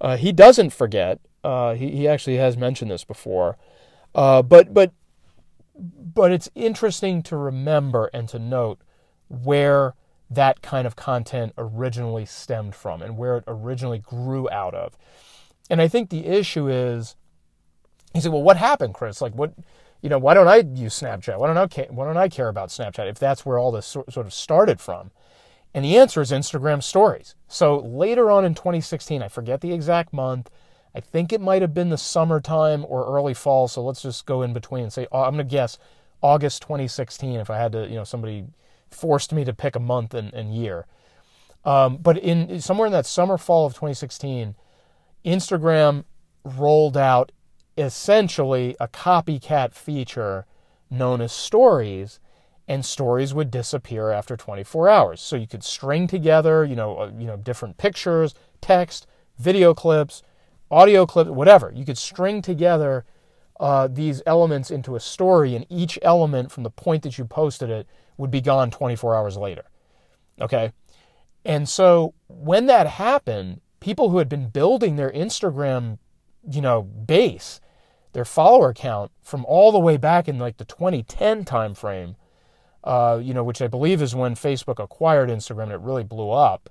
uh, 0.00 0.18
he 0.18 0.32
doesn't 0.32 0.70
forget. 0.70 1.20
Uh, 1.42 1.74
he 1.74 1.90
he 1.90 2.06
actually 2.06 2.36
has 2.36 2.56
mentioned 2.56 2.90
this 2.90 3.04
before, 3.04 3.56
uh, 4.14 4.42
but 4.42 4.74
but 4.74 4.92
but 5.74 6.30
it's 6.30 6.50
interesting 6.54 7.22
to 7.22 7.36
remember 7.36 8.10
and 8.12 8.28
to 8.28 8.38
note 8.38 8.78
where 9.28 9.94
that 10.34 10.62
kind 10.62 10.86
of 10.86 10.96
content 10.96 11.52
originally 11.58 12.24
stemmed 12.24 12.74
from 12.74 13.02
and 13.02 13.16
where 13.16 13.36
it 13.36 13.44
originally 13.46 13.98
grew 13.98 14.48
out 14.50 14.74
of. 14.74 14.96
And 15.70 15.80
I 15.80 15.88
think 15.88 16.10
the 16.10 16.26
issue 16.26 16.68
is, 16.68 17.16
he 18.12 18.20
said, 18.20 18.32
well, 18.32 18.42
what 18.42 18.56
happened, 18.56 18.94
Chris? 18.94 19.20
Like, 19.20 19.34
what, 19.34 19.54
you 20.02 20.08
know, 20.08 20.18
why 20.18 20.34
don't 20.34 20.48
I 20.48 20.56
use 20.56 21.00
Snapchat? 21.00 21.38
Why 21.38 21.46
don't 21.46 21.56
I, 21.56 21.86
why 21.90 22.04
don't 22.04 22.16
I 22.16 22.28
care 22.28 22.48
about 22.48 22.68
Snapchat 22.68 23.08
if 23.08 23.18
that's 23.18 23.46
where 23.46 23.58
all 23.58 23.72
this 23.72 23.86
sort 23.86 24.16
of 24.16 24.34
started 24.34 24.80
from? 24.80 25.10
And 25.74 25.84
the 25.84 25.96
answer 25.96 26.20
is 26.20 26.30
Instagram 26.30 26.82
stories. 26.82 27.34
So 27.48 27.78
later 27.78 28.30
on 28.30 28.44
in 28.44 28.54
2016, 28.54 29.22
I 29.22 29.28
forget 29.28 29.60
the 29.62 29.72
exact 29.72 30.12
month, 30.12 30.50
I 30.94 31.00
think 31.00 31.32
it 31.32 31.40
might 31.40 31.62
have 31.62 31.72
been 31.72 31.88
the 31.88 31.96
summertime 31.96 32.84
or 32.86 33.06
early 33.06 33.32
fall. 33.32 33.68
So 33.68 33.82
let's 33.82 34.02
just 34.02 34.26
go 34.26 34.42
in 34.42 34.52
between 34.52 34.84
and 34.84 34.92
say, 34.92 35.06
I'm 35.10 35.34
going 35.34 35.38
to 35.38 35.44
guess 35.44 35.78
August 36.20 36.62
2016 36.62 37.40
if 37.40 37.48
I 37.48 37.56
had 37.56 37.72
to, 37.72 37.88
you 37.88 37.94
know, 37.94 38.04
somebody 38.04 38.44
forced 38.94 39.32
me 39.32 39.44
to 39.44 39.52
pick 39.52 39.76
a 39.76 39.80
month 39.80 40.14
and, 40.14 40.32
and 40.34 40.54
year. 40.54 40.86
Um, 41.64 41.98
but 41.98 42.18
in 42.18 42.60
somewhere 42.60 42.86
in 42.86 42.92
that 42.92 43.06
summer 43.06 43.38
fall 43.38 43.66
of 43.66 43.74
2016, 43.74 44.54
Instagram 45.24 46.04
rolled 46.44 46.96
out 46.96 47.30
essentially 47.78 48.76
a 48.80 48.88
copycat 48.88 49.72
feature 49.74 50.46
known 50.90 51.20
as 51.20 51.32
stories 51.32 52.20
and 52.68 52.84
stories 52.84 53.32
would 53.32 53.50
disappear 53.50 54.10
after 54.10 54.36
24 54.36 54.88
hours 54.88 55.20
so 55.20 55.36
you 55.36 55.46
could 55.46 55.64
string 55.64 56.06
together 56.06 56.64
you 56.64 56.76
know 56.76 56.98
uh, 56.98 57.10
you 57.18 57.26
know 57.26 57.36
different 57.36 57.78
pictures 57.78 58.34
text 58.60 59.06
video 59.38 59.72
clips 59.72 60.22
audio 60.70 61.06
clips 61.06 61.30
whatever 61.30 61.72
you 61.74 61.84
could 61.84 61.96
string 61.96 62.42
together 62.42 63.04
uh, 63.62 63.86
these 63.86 64.20
elements 64.26 64.72
into 64.72 64.96
a 64.96 65.00
story 65.00 65.54
and 65.54 65.64
each 65.68 65.96
element 66.02 66.50
from 66.50 66.64
the 66.64 66.70
point 66.70 67.04
that 67.04 67.16
you 67.16 67.24
posted 67.24 67.70
it 67.70 67.86
would 68.16 68.30
be 68.30 68.40
gone 68.40 68.72
24 68.72 69.14
hours 69.14 69.36
later. 69.36 69.62
Okay? 70.40 70.72
And 71.44 71.68
so 71.68 72.12
when 72.26 72.66
that 72.66 72.88
happened, 72.88 73.60
people 73.78 74.10
who 74.10 74.18
had 74.18 74.28
been 74.28 74.48
building 74.48 74.96
their 74.96 75.12
Instagram, 75.12 75.98
you 76.50 76.60
know, 76.60 76.82
base, 76.82 77.60
their 78.14 78.24
follower 78.24 78.74
count 78.74 79.12
from 79.22 79.44
all 79.44 79.70
the 79.70 79.78
way 79.78 79.96
back 79.96 80.26
in 80.26 80.40
like 80.40 80.56
the 80.56 80.64
2010 80.64 81.44
timeframe, 81.44 82.16
uh, 82.82 83.20
you 83.22 83.32
know, 83.32 83.44
which 83.44 83.62
I 83.62 83.68
believe 83.68 84.02
is 84.02 84.12
when 84.12 84.34
Facebook 84.34 84.82
acquired 84.82 85.30
Instagram 85.30 85.64
and 85.64 85.72
it 85.72 85.80
really 85.80 86.02
blew 86.02 86.32
up. 86.32 86.68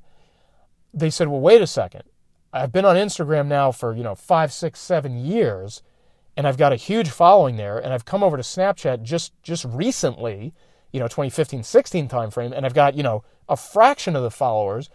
They 0.94 1.10
said, 1.10 1.30
well, 1.30 1.40
wait 1.40 1.62
a 1.62 1.68
second. 1.68 2.04
I've 2.52 2.74
been 2.74 2.84
on 2.84 2.98
Instagram 2.98 3.48
now 3.48 3.72
for, 3.72 3.96
you 3.96 4.04
know, 4.04 4.14
five, 4.14 4.52
six, 4.52 4.82
seven 4.82 5.18
years, 5.18 5.82
and 6.42 6.48
I've 6.48 6.58
got 6.58 6.74
a 6.74 6.76
huge 6.76 7.10
following 7.10 7.56
there, 7.56 7.78
and 7.78 7.94
I've 7.94 8.04
come 8.04 8.24
over 8.24 8.36
to 8.36 8.42
Snapchat 8.42 9.04
just 9.04 9.32
just 9.44 9.64
recently 9.66 10.56
you 10.92 11.00
know 11.00 11.08
2015 11.08 11.62
16 11.62 12.10
timeframe 12.10 12.52
and 12.52 12.66
I've 12.66 12.74
got 12.74 12.96
you 12.96 13.04
know 13.04 13.24
a 13.48 13.56
fraction 13.56 14.16
of 14.16 14.24
the 14.24 14.32
followers. 14.32 14.90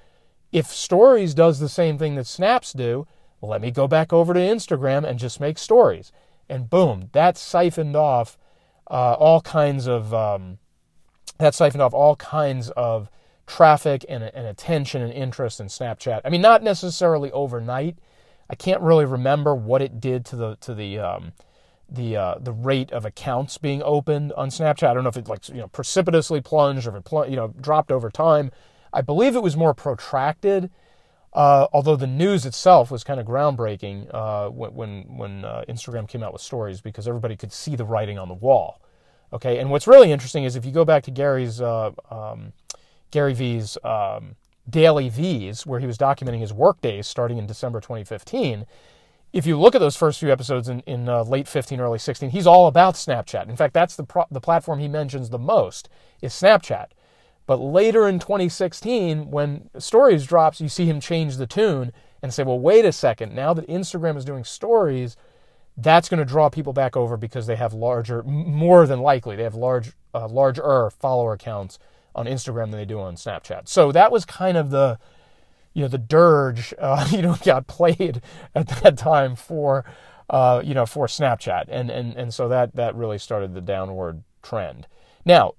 If 0.51 0.67
stories 0.67 1.35
does 1.35 1.61
the 1.61 1.69
same 1.69 1.99
thing 1.99 2.17
that 2.17 2.27
snaps 2.27 2.73
do 2.73 3.07
let 3.41 3.61
me 3.61 3.71
go 3.71 3.87
back 3.87 4.13
over 4.13 4.35
to 4.35 4.41
Instagram 4.41 5.09
and 5.09 5.21
just 5.21 5.39
make 5.39 5.57
stories. 5.57 6.11
And 6.49 6.69
boom 6.69 7.11
that 7.13 7.39
siphoned 7.39 7.95
off 7.95 8.37
uh, 8.91 9.13
all 9.13 9.41
kinds 9.41 9.87
of 9.87 10.13
um, 10.13 10.59
that 11.39 11.55
siphoned 11.55 11.81
off 11.81 11.95
all 11.95 12.17
kinds 12.17 12.71
of 12.71 13.09
traffic 13.47 14.05
and, 14.09 14.25
and 14.25 14.49
attention 14.49 15.01
and 15.01 15.13
interest 15.13 15.61
in 15.61 15.69
Snapchat. 15.69 16.23
I 16.25 16.29
mean 16.29 16.41
not 16.41 16.65
necessarily 16.65 17.31
overnight 17.31 17.99
I 18.49 18.55
can't 18.55 18.81
really 18.81 19.05
remember 19.05 19.55
what 19.55 19.83
it 19.83 20.01
did 20.01 20.25
to 20.27 20.37
the 20.37 20.57
to 20.57 20.75
the 20.75 20.99
um, 20.99 21.33
the 21.89 22.17
uh, 22.17 22.35
the 22.41 22.53
rate 22.53 22.91
of 22.93 23.05
accounts 23.05 23.59
being 23.59 23.83
opened 23.83 24.33
on 24.33 24.49
Snapchat. 24.49 24.89
I 24.89 24.95
don't 24.95 25.03
know 25.03 25.09
if 25.09 25.17
it 25.17 25.29
like 25.29 25.49
you 25.49 25.57
know 25.57 25.69
precipitously 25.69 26.41
plunged 26.41 26.87
or 26.87 26.91
if 26.91 26.97
it 26.97 27.05
pl- 27.05 27.29
you 27.29 27.37
know 27.37 27.49
dropped 27.61 27.91
over 27.91 28.11
time. 28.11 28.51
I 28.93 29.03
believe 29.03 29.37
it 29.37 29.43
was 29.43 29.57
more 29.57 29.75
protracted. 29.75 30.71
Uh, 31.33 31.67
although 31.75 31.97
the 31.97 32.07
news 32.07 32.47
itself 32.47 32.91
was 32.91 33.05
kind 33.05 33.21
of 33.21 33.27
groundbreaking 33.27 34.13
uh, 34.15 34.49
when 34.49 35.05
when, 35.19 35.45
uh, 35.45 35.65
Instagram 35.69 36.09
came 36.09 36.23
out 36.23 36.33
with 36.33 36.41
stories 36.41 36.81
because 36.81 37.07
everybody 37.07 37.37
could 37.37 37.53
see 37.53 37.77
the 37.77 37.85
writing 37.85 38.19
on 38.19 38.29
the 38.29 38.35
wall. 38.35 38.81
Okay, 39.33 39.59
and 39.59 39.71
what's 39.71 39.87
really 39.87 40.11
interesting 40.11 40.45
is 40.45 40.57
if 40.57 40.65
you 40.65 40.73
go 40.73 40.85
back 40.85 41.03
to 41.03 41.11
Gary's 41.11 41.61
uh, 41.61 41.91
um, 42.11 42.55
Gary 43.11 43.35
Vee's 43.35 43.77
um, 43.85 44.37
daily 44.69 45.09
V's, 45.09 45.65
where 45.67 45.81
he 45.81 45.87
was 45.87 45.99
documenting 45.99 46.41
his 46.41 46.53
work 46.53 46.81
days 46.81 47.07
starting 47.07 47.39
in 47.39 47.47
December 47.47 47.81
2015 47.81 48.67
if 49.37 49.47
you 49.47 49.59
look 49.59 49.75
at 49.75 49.81
those 49.81 49.97
first 49.97 50.19
few 50.19 50.33
episodes 50.33 50.69
in, 50.69 50.81
in 50.81 51.11
uh, 51.11 51.23
late 51.23 51.47
15, 51.47 51.79
early 51.79 51.99
16, 51.99 52.31
he's 52.31 52.47
all 52.47 52.69
about 52.69 52.95
Snapchat. 52.95 53.51
In 53.51 53.57
fact, 53.57 53.75
that's 53.75 53.95
the, 53.95 54.05
pro- 54.05 54.25
the 54.31 54.41
platform 54.41 54.79
he 54.79 54.89
mentions 54.89 55.29
the 55.29 55.39
most 55.39 55.91
is 56.23 56.33
Snapchat. 56.33 56.87
But 57.47 57.57
later 57.57 58.09
in 58.09 58.19
2016, 58.19 59.31
when 59.31 59.69
Stories 59.79 60.27
drops, 60.27 60.61
you 60.61 60.71
see 60.71 60.87
him 60.87 61.01
change 61.01 61.37
the 61.37 61.47
tune 61.47 61.93
and 62.23 62.33
say, 62.33 62.45
well, 62.45 62.59
wait 62.59 62.87
a 62.87 62.93
second. 62.93 63.35
Now 63.35 63.53
that 63.53 63.69
Instagram 63.69 64.17
is 64.17 64.25
doing 64.25 64.43
Stories, 64.43 65.19
that's 65.77 66.09
going 66.09 66.19
to 66.19 66.25
draw 66.25 66.49
people 66.49 66.73
back 66.73 66.97
over 66.97 67.19
because 67.19 67.47
they 67.47 67.57
have 67.57 67.75
larger, 67.75 68.23
more 68.23 68.87
than 68.87 69.01
likely, 69.01 69.37
they 69.37 69.43
have 69.43 69.55
large, 69.55 69.93
uh, 70.15 70.27
larger 70.29 70.91
follower 70.91 71.35
accounts 71.35 71.79
on 72.17 72.27
Instagram 72.27 72.71
than 72.71 72.81
they 72.81 72.85
do 72.85 72.99
on 72.99 73.15
Snapchat. 73.15 73.69
So 73.69 73.93
that 73.93 74.11
was 74.11 74.25
kind 74.25 74.57
of 74.57 74.71
the 74.71 74.99
you 75.75 75.83
know 75.83 75.89
the 75.89 75.99
dirge 75.99 76.75
uh, 76.81 77.07
you 77.13 77.23
know 77.23 77.37
got 77.45 77.69
played 77.69 78.23
at 78.55 78.67
that 78.83 78.99
time 78.99 79.37
for 79.37 79.85
uh, 80.29 80.61
you 80.65 80.75
know 80.75 80.87
for 80.87 81.07
Snapchat 81.07 81.67
and 81.69 81.91
and 81.91 82.17
and 82.17 82.35
so 82.35 82.49
that 82.49 82.75
that 82.75 82.97
really 82.97 83.19
started 83.19 83.55
the 83.55 83.61
downward 83.61 84.25
trend. 84.43 84.89
Now, 85.25 85.53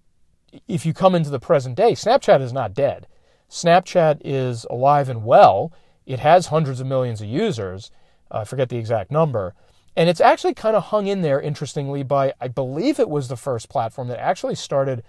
if 0.67 0.85
you 0.85 0.93
come 0.93 1.13
into 1.13 1.29
the 1.29 1.39
present 1.39 1.75
day, 1.75 1.91
Snapchat 1.91 2.41
is 2.41 2.51
not 2.51 2.73
dead. 2.73 3.07
Snapchat 3.49 4.21
is 4.25 4.65
alive 4.69 5.07
and 5.07 5.23
well. 5.23 5.71
It 6.05 6.19
has 6.19 6.47
hundreds 6.47 6.79
of 6.79 6.87
millions 6.87 7.21
of 7.21 7.27
users. 7.27 7.91
Uh, 8.31 8.39
I 8.39 8.43
forget 8.45 8.69
the 8.69 8.77
exact 8.77 9.11
number. 9.11 9.53
And 9.95 10.09
it's 10.09 10.21
actually 10.21 10.53
kind 10.53 10.75
of 10.75 10.83
hung 10.85 11.07
in 11.07 11.21
there, 11.21 11.41
interestingly, 11.41 12.03
by 12.03 12.33
I 12.39 12.47
believe 12.47 12.99
it 12.99 13.09
was 13.09 13.27
the 13.27 13.35
first 13.35 13.67
platform 13.67 14.07
that 14.09 14.19
actually 14.19 14.55
started 14.55 15.03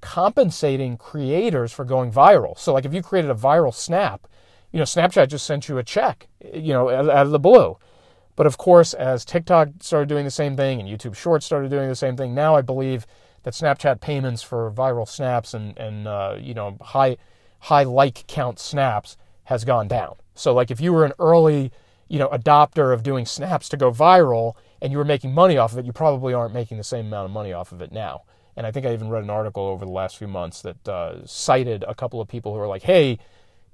compensating 0.00 0.96
creators 0.96 1.72
for 1.72 1.84
going 1.84 2.12
viral. 2.12 2.58
So, 2.58 2.72
like 2.72 2.84
if 2.84 2.94
you 2.94 3.02
created 3.02 3.30
a 3.30 3.34
viral 3.34 3.74
snap, 3.74 4.26
you 4.72 4.78
know, 4.78 4.84
Snapchat 4.84 5.28
just 5.28 5.46
sent 5.46 5.68
you 5.68 5.78
a 5.78 5.84
check, 5.84 6.26
you 6.52 6.72
know, 6.72 6.90
out 6.90 7.08
of 7.08 7.30
the 7.30 7.38
blue. 7.38 7.78
But 8.36 8.46
of 8.46 8.58
course, 8.58 8.92
as 8.92 9.24
TikTok 9.24 9.68
started 9.80 10.08
doing 10.08 10.24
the 10.24 10.30
same 10.30 10.56
thing 10.56 10.80
and 10.80 10.88
YouTube 10.88 11.14
Shorts 11.14 11.46
started 11.46 11.70
doing 11.70 11.88
the 11.88 11.94
same 11.94 12.16
thing, 12.16 12.34
now 12.34 12.56
I 12.56 12.62
believe 12.62 13.06
that 13.44 13.54
Snapchat 13.54 14.00
payments 14.00 14.42
for 14.42 14.70
viral 14.72 15.08
snaps 15.08 15.54
and 15.54 15.78
and 15.78 16.08
uh, 16.08 16.36
you 16.40 16.54
know 16.54 16.76
high 16.80 17.16
high 17.60 17.84
like 17.84 18.26
count 18.26 18.58
snaps 18.58 19.16
has 19.44 19.64
gone 19.64 19.88
down. 19.88 20.16
So 20.34 20.52
like 20.52 20.70
if 20.70 20.80
you 20.80 20.92
were 20.92 21.04
an 21.04 21.12
early 21.18 21.70
you 22.08 22.18
know 22.18 22.28
adopter 22.28 22.92
of 22.92 23.02
doing 23.02 23.24
snaps 23.26 23.68
to 23.68 23.76
go 23.76 23.92
viral 23.92 24.54
and 24.82 24.90
you 24.90 24.98
were 24.98 25.04
making 25.04 25.32
money 25.32 25.56
off 25.56 25.72
of 25.72 25.78
it, 25.78 25.84
you 25.84 25.92
probably 25.92 26.34
aren't 26.34 26.52
making 26.52 26.78
the 26.78 26.84
same 26.84 27.06
amount 27.06 27.26
of 27.26 27.30
money 27.30 27.52
off 27.52 27.70
of 27.70 27.80
it 27.80 27.92
now. 27.92 28.22
And 28.56 28.66
I 28.66 28.70
think 28.70 28.86
I 28.86 28.92
even 28.92 29.08
read 29.08 29.24
an 29.24 29.30
article 29.30 29.64
over 29.64 29.84
the 29.84 29.90
last 29.90 30.16
few 30.16 30.28
months 30.28 30.62
that 30.62 30.88
uh, 30.88 31.26
cited 31.26 31.84
a 31.86 31.94
couple 31.94 32.20
of 32.20 32.28
people 32.28 32.54
who 32.54 32.60
are 32.60 32.68
like, 32.68 32.82
"Hey, 32.82 33.18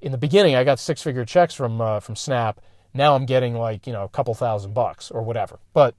in 0.00 0.12
the 0.12 0.18
beginning, 0.18 0.54
I 0.54 0.64
got 0.64 0.78
six 0.78 1.02
figure 1.02 1.24
checks 1.24 1.54
from 1.54 1.80
uh, 1.80 2.00
from 2.00 2.16
Snap. 2.16 2.60
Now 2.94 3.14
I'm 3.14 3.26
getting 3.26 3.54
like 3.54 3.86
you 3.86 3.92
know 3.92 4.04
a 4.04 4.08
couple 4.08 4.34
thousand 4.34 4.74
bucks 4.74 5.10
or 5.10 5.22
whatever. 5.22 5.58
But 5.72 5.94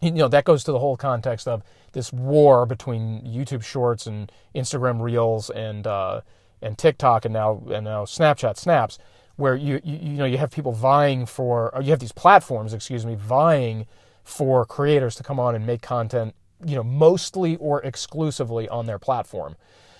you 0.00 0.10
know 0.10 0.28
that 0.28 0.44
goes 0.44 0.64
to 0.64 0.72
the 0.72 0.78
whole 0.78 0.96
context 0.96 1.46
of 1.46 1.62
this 1.92 2.12
war 2.12 2.66
between 2.66 3.22
YouTube 3.22 3.62
Shorts 3.62 4.06
and 4.06 4.30
Instagram 4.54 5.00
Reels 5.00 5.50
and 5.50 5.86
uh, 5.86 6.22
and 6.60 6.76
TikTok 6.76 7.24
and 7.24 7.32
now 7.32 7.62
and 7.70 7.84
now 7.84 8.04
Snapchat 8.04 8.56
snaps, 8.56 8.98
where 9.36 9.54
you, 9.54 9.80
you 9.84 9.98
you 9.98 10.16
know 10.16 10.24
you 10.24 10.38
have 10.38 10.50
people 10.50 10.72
vying 10.72 11.26
for, 11.26 11.74
or 11.74 11.82
you 11.82 11.90
have 11.90 12.00
these 12.00 12.12
platforms, 12.12 12.74
excuse 12.74 13.06
me, 13.06 13.14
vying 13.14 13.86
for 14.24 14.64
creators 14.64 15.14
to 15.16 15.22
come 15.22 15.40
on 15.40 15.54
and 15.54 15.66
make 15.66 15.82
content, 15.82 16.34
you 16.64 16.76
know, 16.76 16.82
mostly 16.82 17.56
or 17.56 17.82
exclusively 17.82 18.68
on 18.68 18.86
their 18.86 18.98
platform. 18.98 19.56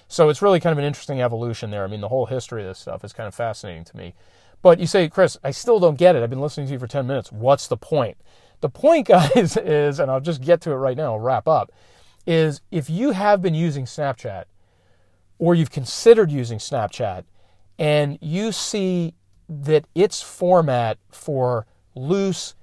So 0.08 0.28
it's 0.28 0.42
really 0.42 0.60
kind 0.60 0.72
of 0.72 0.78
an 0.78 0.84
interesting 0.84 1.22
evolution 1.22 1.70
there. 1.70 1.84
I 1.84 1.86
mean, 1.86 2.00
the 2.02 2.08
whole 2.08 2.26
history 2.26 2.62
of 2.62 2.68
this 2.68 2.78
stuff 2.78 3.02
is 3.04 3.12
kind 3.12 3.26
of 3.26 3.34
fascinating 3.34 3.84
to 3.84 3.96
me. 3.96 4.14
But 4.60 4.78
you 4.78 4.86
say, 4.86 5.08
Chris, 5.08 5.36
I 5.42 5.50
still 5.50 5.80
don't 5.80 5.98
get 5.98 6.14
it. 6.14 6.22
I've 6.22 6.30
been 6.30 6.40
listening 6.40 6.66
to 6.68 6.72
you 6.72 6.78
for 6.78 6.86
10 6.86 7.06
minutes. 7.06 7.32
What's 7.32 7.66
the 7.66 7.76
point? 7.76 8.16
The 8.60 8.68
point, 8.68 9.06
guys, 9.08 9.56
is, 9.56 9.98
and 9.98 10.10
I'll 10.10 10.20
just 10.20 10.42
get 10.42 10.60
to 10.62 10.70
it 10.70 10.76
right 10.76 10.96
now, 10.96 11.14
I'll 11.14 11.20
wrap 11.20 11.48
up, 11.48 11.72
is 12.26 12.60
if 12.70 12.88
you 12.88 13.10
have 13.10 13.42
been 13.42 13.54
using 13.54 13.84
Snapchat 13.84 14.44
or 15.38 15.54
you've 15.54 15.70
considered 15.70 16.30
using 16.30 16.58
Snapchat 16.58 17.24
and 17.78 18.18
you 18.20 18.52
see 18.52 19.14
that 19.48 19.86
its 19.94 20.22
format 20.22 20.98
for 21.10 21.66
loose, 21.94 22.54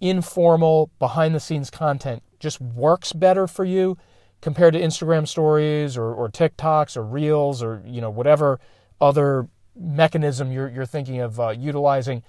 informal, 0.00 0.90
behind 0.98 1.34
the 1.34 1.40
scenes 1.40 1.70
content 1.70 2.22
just 2.38 2.60
works 2.60 3.12
better 3.12 3.46
for 3.46 3.64
you 3.64 3.96
compared 4.40 4.74
to 4.74 4.80
Instagram 4.80 5.26
stories 5.26 5.96
or, 5.96 6.12
or 6.12 6.28
TikToks 6.28 6.96
or 6.96 7.02
Reels 7.02 7.62
or 7.62 7.82
you 7.86 8.00
know 8.00 8.10
whatever 8.10 8.60
other 9.00 9.48
mechanism 9.78 10.50
you're, 10.50 10.68
you're 10.68 10.86
thinking 10.86 11.20
of 11.20 11.38
uh, 11.38 11.50
utilizing, 11.50 12.22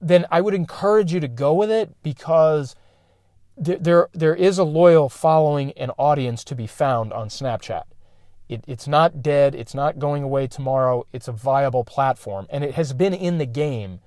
then 0.00 0.26
I 0.30 0.40
would 0.40 0.54
encourage 0.54 1.12
you 1.12 1.20
to 1.20 1.28
go 1.28 1.52
with 1.54 1.70
it 1.70 1.94
because 2.02 2.74
there, 3.56 3.78
there, 3.78 4.08
there 4.12 4.34
is 4.34 4.58
a 4.58 4.64
loyal 4.64 5.08
following 5.08 5.72
and 5.72 5.92
audience 5.98 6.44
to 6.44 6.54
be 6.54 6.66
found 6.66 7.12
on 7.12 7.28
Snapchat. 7.28 7.84
It, 8.48 8.64
it's 8.66 8.86
not 8.86 9.22
dead. 9.22 9.54
It's 9.54 9.74
not 9.74 9.98
going 9.98 10.22
away 10.22 10.46
tomorrow. 10.46 11.06
It's 11.12 11.28
a 11.28 11.32
viable 11.32 11.84
platform. 11.84 12.46
And 12.50 12.62
it 12.62 12.74
has 12.74 12.92
been 12.92 13.14
in 13.14 13.38
the 13.38 13.46
game 13.46 14.00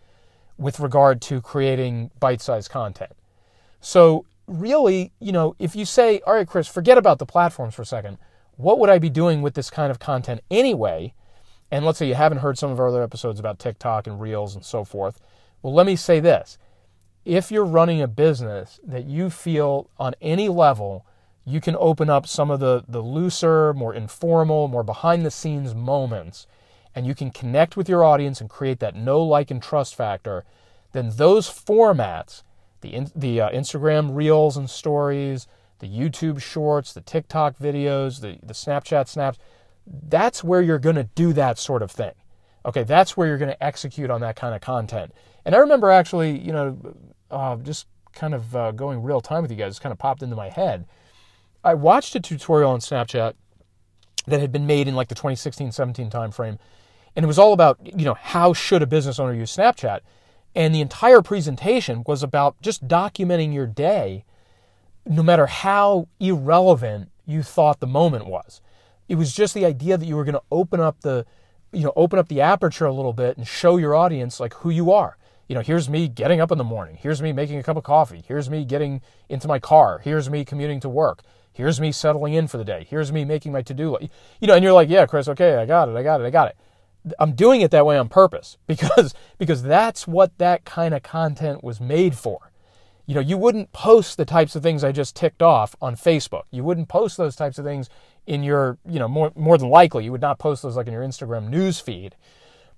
with 0.57 0.79
regard 0.79 1.21
to 1.23 1.41
creating 1.41 2.11
bite 2.19 2.41
sized 2.41 2.69
content. 2.69 3.13
So, 3.79 4.25
really, 4.47 5.11
you 5.19 5.31
know, 5.31 5.55
if 5.59 5.75
you 5.75 5.85
say, 5.85 6.21
all 6.25 6.33
right, 6.33 6.47
Chris, 6.47 6.67
forget 6.67 6.97
about 6.97 7.19
the 7.19 7.25
platforms 7.25 7.75
for 7.75 7.81
a 7.81 7.85
second, 7.85 8.17
what 8.55 8.79
would 8.79 8.89
I 8.89 8.97
be 8.97 9.09
doing 9.09 9.41
with 9.41 9.53
this 9.53 9.69
kind 9.69 9.91
of 9.91 9.99
content 9.99 10.41
anyway? 10.49 11.13
And 11.69 11.85
let's 11.85 11.99
say 11.99 12.07
you 12.07 12.15
haven't 12.15 12.39
heard 12.39 12.57
some 12.57 12.71
of 12.71 12.79
our 12.79 12.87
other 12.87 13.03
episodes 13.03 13.39
about 13.39 13.59
TikTok 13.59 14.07
and 14.07 14.19
Reels 14.19 14.55
and 14.55 14.65
so 14.65 14.83
forth. 14.83 15.19
Well, 15.61 15.73
let 15.73 15.85
me 15.85 15.95
say 15.95 16.19
this. 16.19 16.57
If 17.25 17.51
you're 17.51 17.65
running 17.65 18.01
a 18.01 18.07
business 18.07 18.79
that 18.85 19.05
you 19.05 19.29
feel 19.29 19.89
on 19.99 20.15
any 20.21 20.47
level 20.47 21.05
you 21.47 21.61
can 21.61 21.77
open 21.79 22.09
up 22.09 22.27
some 22.27 22.51
of 22.51 22.59
the, 22.59 22.83
the 22.89 23.01
looser, 23.01 23.73
more 23.73 23.93
informal, 23.93 24.67
more 24.67 24.83
behind 24.83 25.25
the 25.25 25.31
scenes 25.31 25.73
moments, 25.73 26.45
and 26.93 27.07
you 27.07 27.15
can 27.15 27.31
connect 27.31 27.77
with 27.77 27.87
your 27.87 28.03
audience 28.03 28.41
and 28.41 28.49
create 28.49 28.79
that 28.79 28.97
know, 28.97 29.21
like, 29.21 29.49
and 29.49 29.63
trust 29.63 29.95
factor, 29.95 30.43
then 30.91 31.09
those 31.15 31.47
formats, 31.47 32.43
the, 32.81 33.07
the 33.15 33.41
uh, 33.41 33.49
Instagram 33.49 34.15
reels 34.15 34.57
and 34.57 34.69
stories, 34.69 35.47
the 35.79 35.87
YouTube 35.87 36.41
shorts, 36.41 36.93
the 36.93 37.01
TikTok 37.01 37.57
videos, 37.57 38.21
the, 38.21 38.37
the 38.45 38.53
Snapchat 38.53 39.07
snaps, 39.07 39.37
that's 39.85 40.43
where 40.43 40.61
you're 40.61 40.79
going 40.79 40.95
to 40.95 41.09
do 41.15 41.33
that 41.33 41.57
sort 41.57 41.81
of 41.81 41.91
thing. 41.91 42.13
Okay, 42.65 42.83
that's 42.83 43.15
where 43.15 43.27
you're 43.27 43.37
going 43.37 43.51
to 43.51 43.63
execute 43.63 44.09
on 44.09 44.21
that 44.21 44.35
kind 44.35 44.53
of 44.53 44.61
content. 44.61 45.13
And 45.45 45.55
I 45.55 45.59
remember 45.59 45.89
actually, 45.89 46.37
you 46.37 46.51
know, 46.51 46.77
uh, 47.31 47.55
just 47.57 47.87
kind 48.13 48.33
of 48.33 48.55
uh, 48.55 48.71
going 48.71 49.01
real 49.01 49.21
time 49.21 49.41
with 49.41 49.51
you 49.51 49.57
guys, 49.57 49.79
kind 49.79 49.93
of 49.93 49.99
popped 49.99 50.21
into 50.21 50.35
my 50.35 50.49
head. 50.49 50.85
I 51.63 51.75
watched 51.75 52.15
a 52.15 52.19
tutorial 52.19 52.71
on 52.71 52.79
Snapchat 52.79 53.33
that 54.25 54.41
had 54.41 54.51
been 54.51 54.67
made 54.67 54.87
in 54.87 54.95
like 54.95 55.07
the 55.07 55.15
2016-17 55.15 56.11
timeframe, 56.11 56.57
and 57.15 57.23
it 57.23 57.27
was 57.27 57.39
all 57.39 57.53
about, 57.53 57.79
you 57.83 58.05
know, 58.05 58.15
how 58.15 58.53
should 58.53 58.81
a 58.81 58.87
business 58.87 59.19
owner 59.19 59.33
use 59.33 59.55
Snapchat? 59.55 60.01
And 60.57 60.73
the 60.73 60.81
entire 60.81 61.21
presentation 61.21 62.03
was 62.07 62.23
about 62.23 62.59
just 62.63 62.87
documenting 62.87 63.53
your 63.53 63.67
day, 63.67 64.25
no 65.05 65.21
matter 65.21 65.45
how 65.45 66.07
irrelevant 66.19 67.11
you 67.27 67.43
thought 67.43 67.79
the 67.79 67.85
moment 67.85 68.25
was. 68.25 68.59
It 69.07 69.15
was 69.15 69.35
just 69.35 69.53
the 69.53 69.65
idea 69.65 69.99
that 69.99 70.07
you 70.07 70.15
were 70.15 70.23
going 70.23 70.33
to 70.33 70.41
open 70.51 70.79
up 70.79 71.01
the, 71.01 71.27
you 71.71 71.83
know, 71.83 71.93
open 71.95 72.17
up 72.17 72.27
the 72.27 72.41
aperture 72.41 72.87
a 72.87 72.91
little 72.91 73.13
bit 73.13 73.37
and 73.37 73.47
show 73.47 73.77
your 73.77 73.93
audience 73.93 74.39
like 74.39 74.55
who 74.55 74.71
you 74.71 74.91
are. 74.91 75.19
You 75.47 75.53
know, 75.53 75.61
here's 75.61 75.91
me 75.91 76.07
getting 76.07 76.41
up 76.41 76.51
in 76.51 76.57
the 76.57 76.63
morning. 76.63 76.97
Here's 76.99 77.21
me 77.21 77.31
making 77.31 77.59
a 77.59 77.63
cup 77.63 77.77
of 77.77 77.83
coffee. 77.83 78.23
Here's 78.27 78.49
me 78.49 78.65
getting 78.65 79.01
into 79.29 79.47
my 79.47 79.59
car. 79.59 79.99
Here's 79.99 80.27
me 80.27 80.43
commuting 80.43 80.79
to 80.79 80.89
work. 80.89 81.21
Here's 81.53 81.79
me 81.79 81.91
settling 81.91 82.33
in 82.33 82.47
for 82.47 82.57
the 82.57 82.65
day. 82.65 82.87
Here's 82.89 83.11
me 83.11 83.25
making 83.25 83.51
my 83.51 83.61
to-do 83.61 83.91
list. 83.91 84.09
You 84.41 84.47
know, 84.47 84.55
and 84.55 84.63
you're 84.63 84.73
like, 84.73 84.89
yeah, 84.89 85.05
Chris, 85.05 85.27
okay, 85.27 85.57
I 85.57 85.67
got 85.67 85.87
it. 85.87 85.95
I 85.95 86.01
got 86.01 86.19
it. 86.19 86.25
I 86.25 86.31
got 86.31 86.47
it. 86.47 86.57
I'm 87.19 87.33
doing 87.33 87.61
it 87.61 87.71
that 87.71 87.85
way 87.85 87.97
on 87.97 88.09
purpose 88.09 88.57
because 88.67 89.13
because 89.37 89.63
that's 89.63 90.07
what 90.07 90.37
that 90.37 90.65
kind 90.65 90.93
of 90.93 91.03
content 91.03 91.63
was 91.63 91.79
made 91.79 92.15
for. 92.15 92.51
You 93.05 93.15
know, 93.15 93.21
you 93.21 93.37
wouldn't 93.37 93.71
post 93.71 94.17
the 94.17 94.25
types 94.25 94.55
of 94.55 94.63
things 94.63 94.83
I 94.83 94.91
just 94.91 95.15
ticked 95.15 95.41
off 95.41 95.75
on 95.81 95.95
Facebook. 95.95 96.43
You 96.51 96.65
wouldn't 96.65 96.89
post 96.89 97.15
those 97.15 97.37
types 97.37 97.57
of 97.57 97.63
things 97.63 97.89
in 98.25 98.43
your, 98.43 98.77
you 98.85 98.99
know, 98.99 99.07
more, 99.07 99.31
more 99.35 99.57
than 99.57 99.69
likely, 99.69 100.03
you 100.03 100.11
would 100.11 100.21
not 100.21 100.39
post 100.39 100.61
those 100.61 100.75
like 100.75 100.87
in 100.87 100.93
your 100.93 101.03
Instagram 101.03 101.47
news 101.49 101.79
feed. 101.79 102.15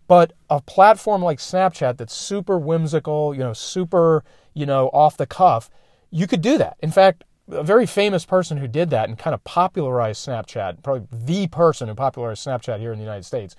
But 0.07 0.33
a 0.49 0.61
platform 0.61 1.23
like 1.23 1.39
Snapchat 1.39 1.97
that's 1.97 2.13
super 2.13 2.59
whimsical, 2.59 3.33
you 3.33 3.39
know, 3.39 3.53
super, 3.53 4.23
you 4.53 4.67
know, 4.67 4.89
off 4.89 5.17
the 5.17 5.25
cuff, 5.25 5.69
you 6.11 6.27
could 6.27 6.41
do 6.41 6.57
that. 6.59 6.77
In 6.79 6.91
fact, 6.91 7.23
a 7.51 7.63
very 7.63 7.85
famous 7.85 8.25
person 8.25 8.57
who 8.57 8.67
did 8.67 8.89
that 8.91 9.09
and 9.09 9.17
kind 9.17 9.33
of 9.33 9.43
popularized 9.43 10.27
Snapchat, 10.27 10.83
probably 10.83 11.07
the 11.11 11.47
person 11.47 11.87
who 11.87 11.95
popularized 11.95 12.45
Snapchat 12.45 12.79
here 12.79 12.91
in 12.91 12.99
the 12.99 13.03
United 13.03 13.25
States, 13.25 13.55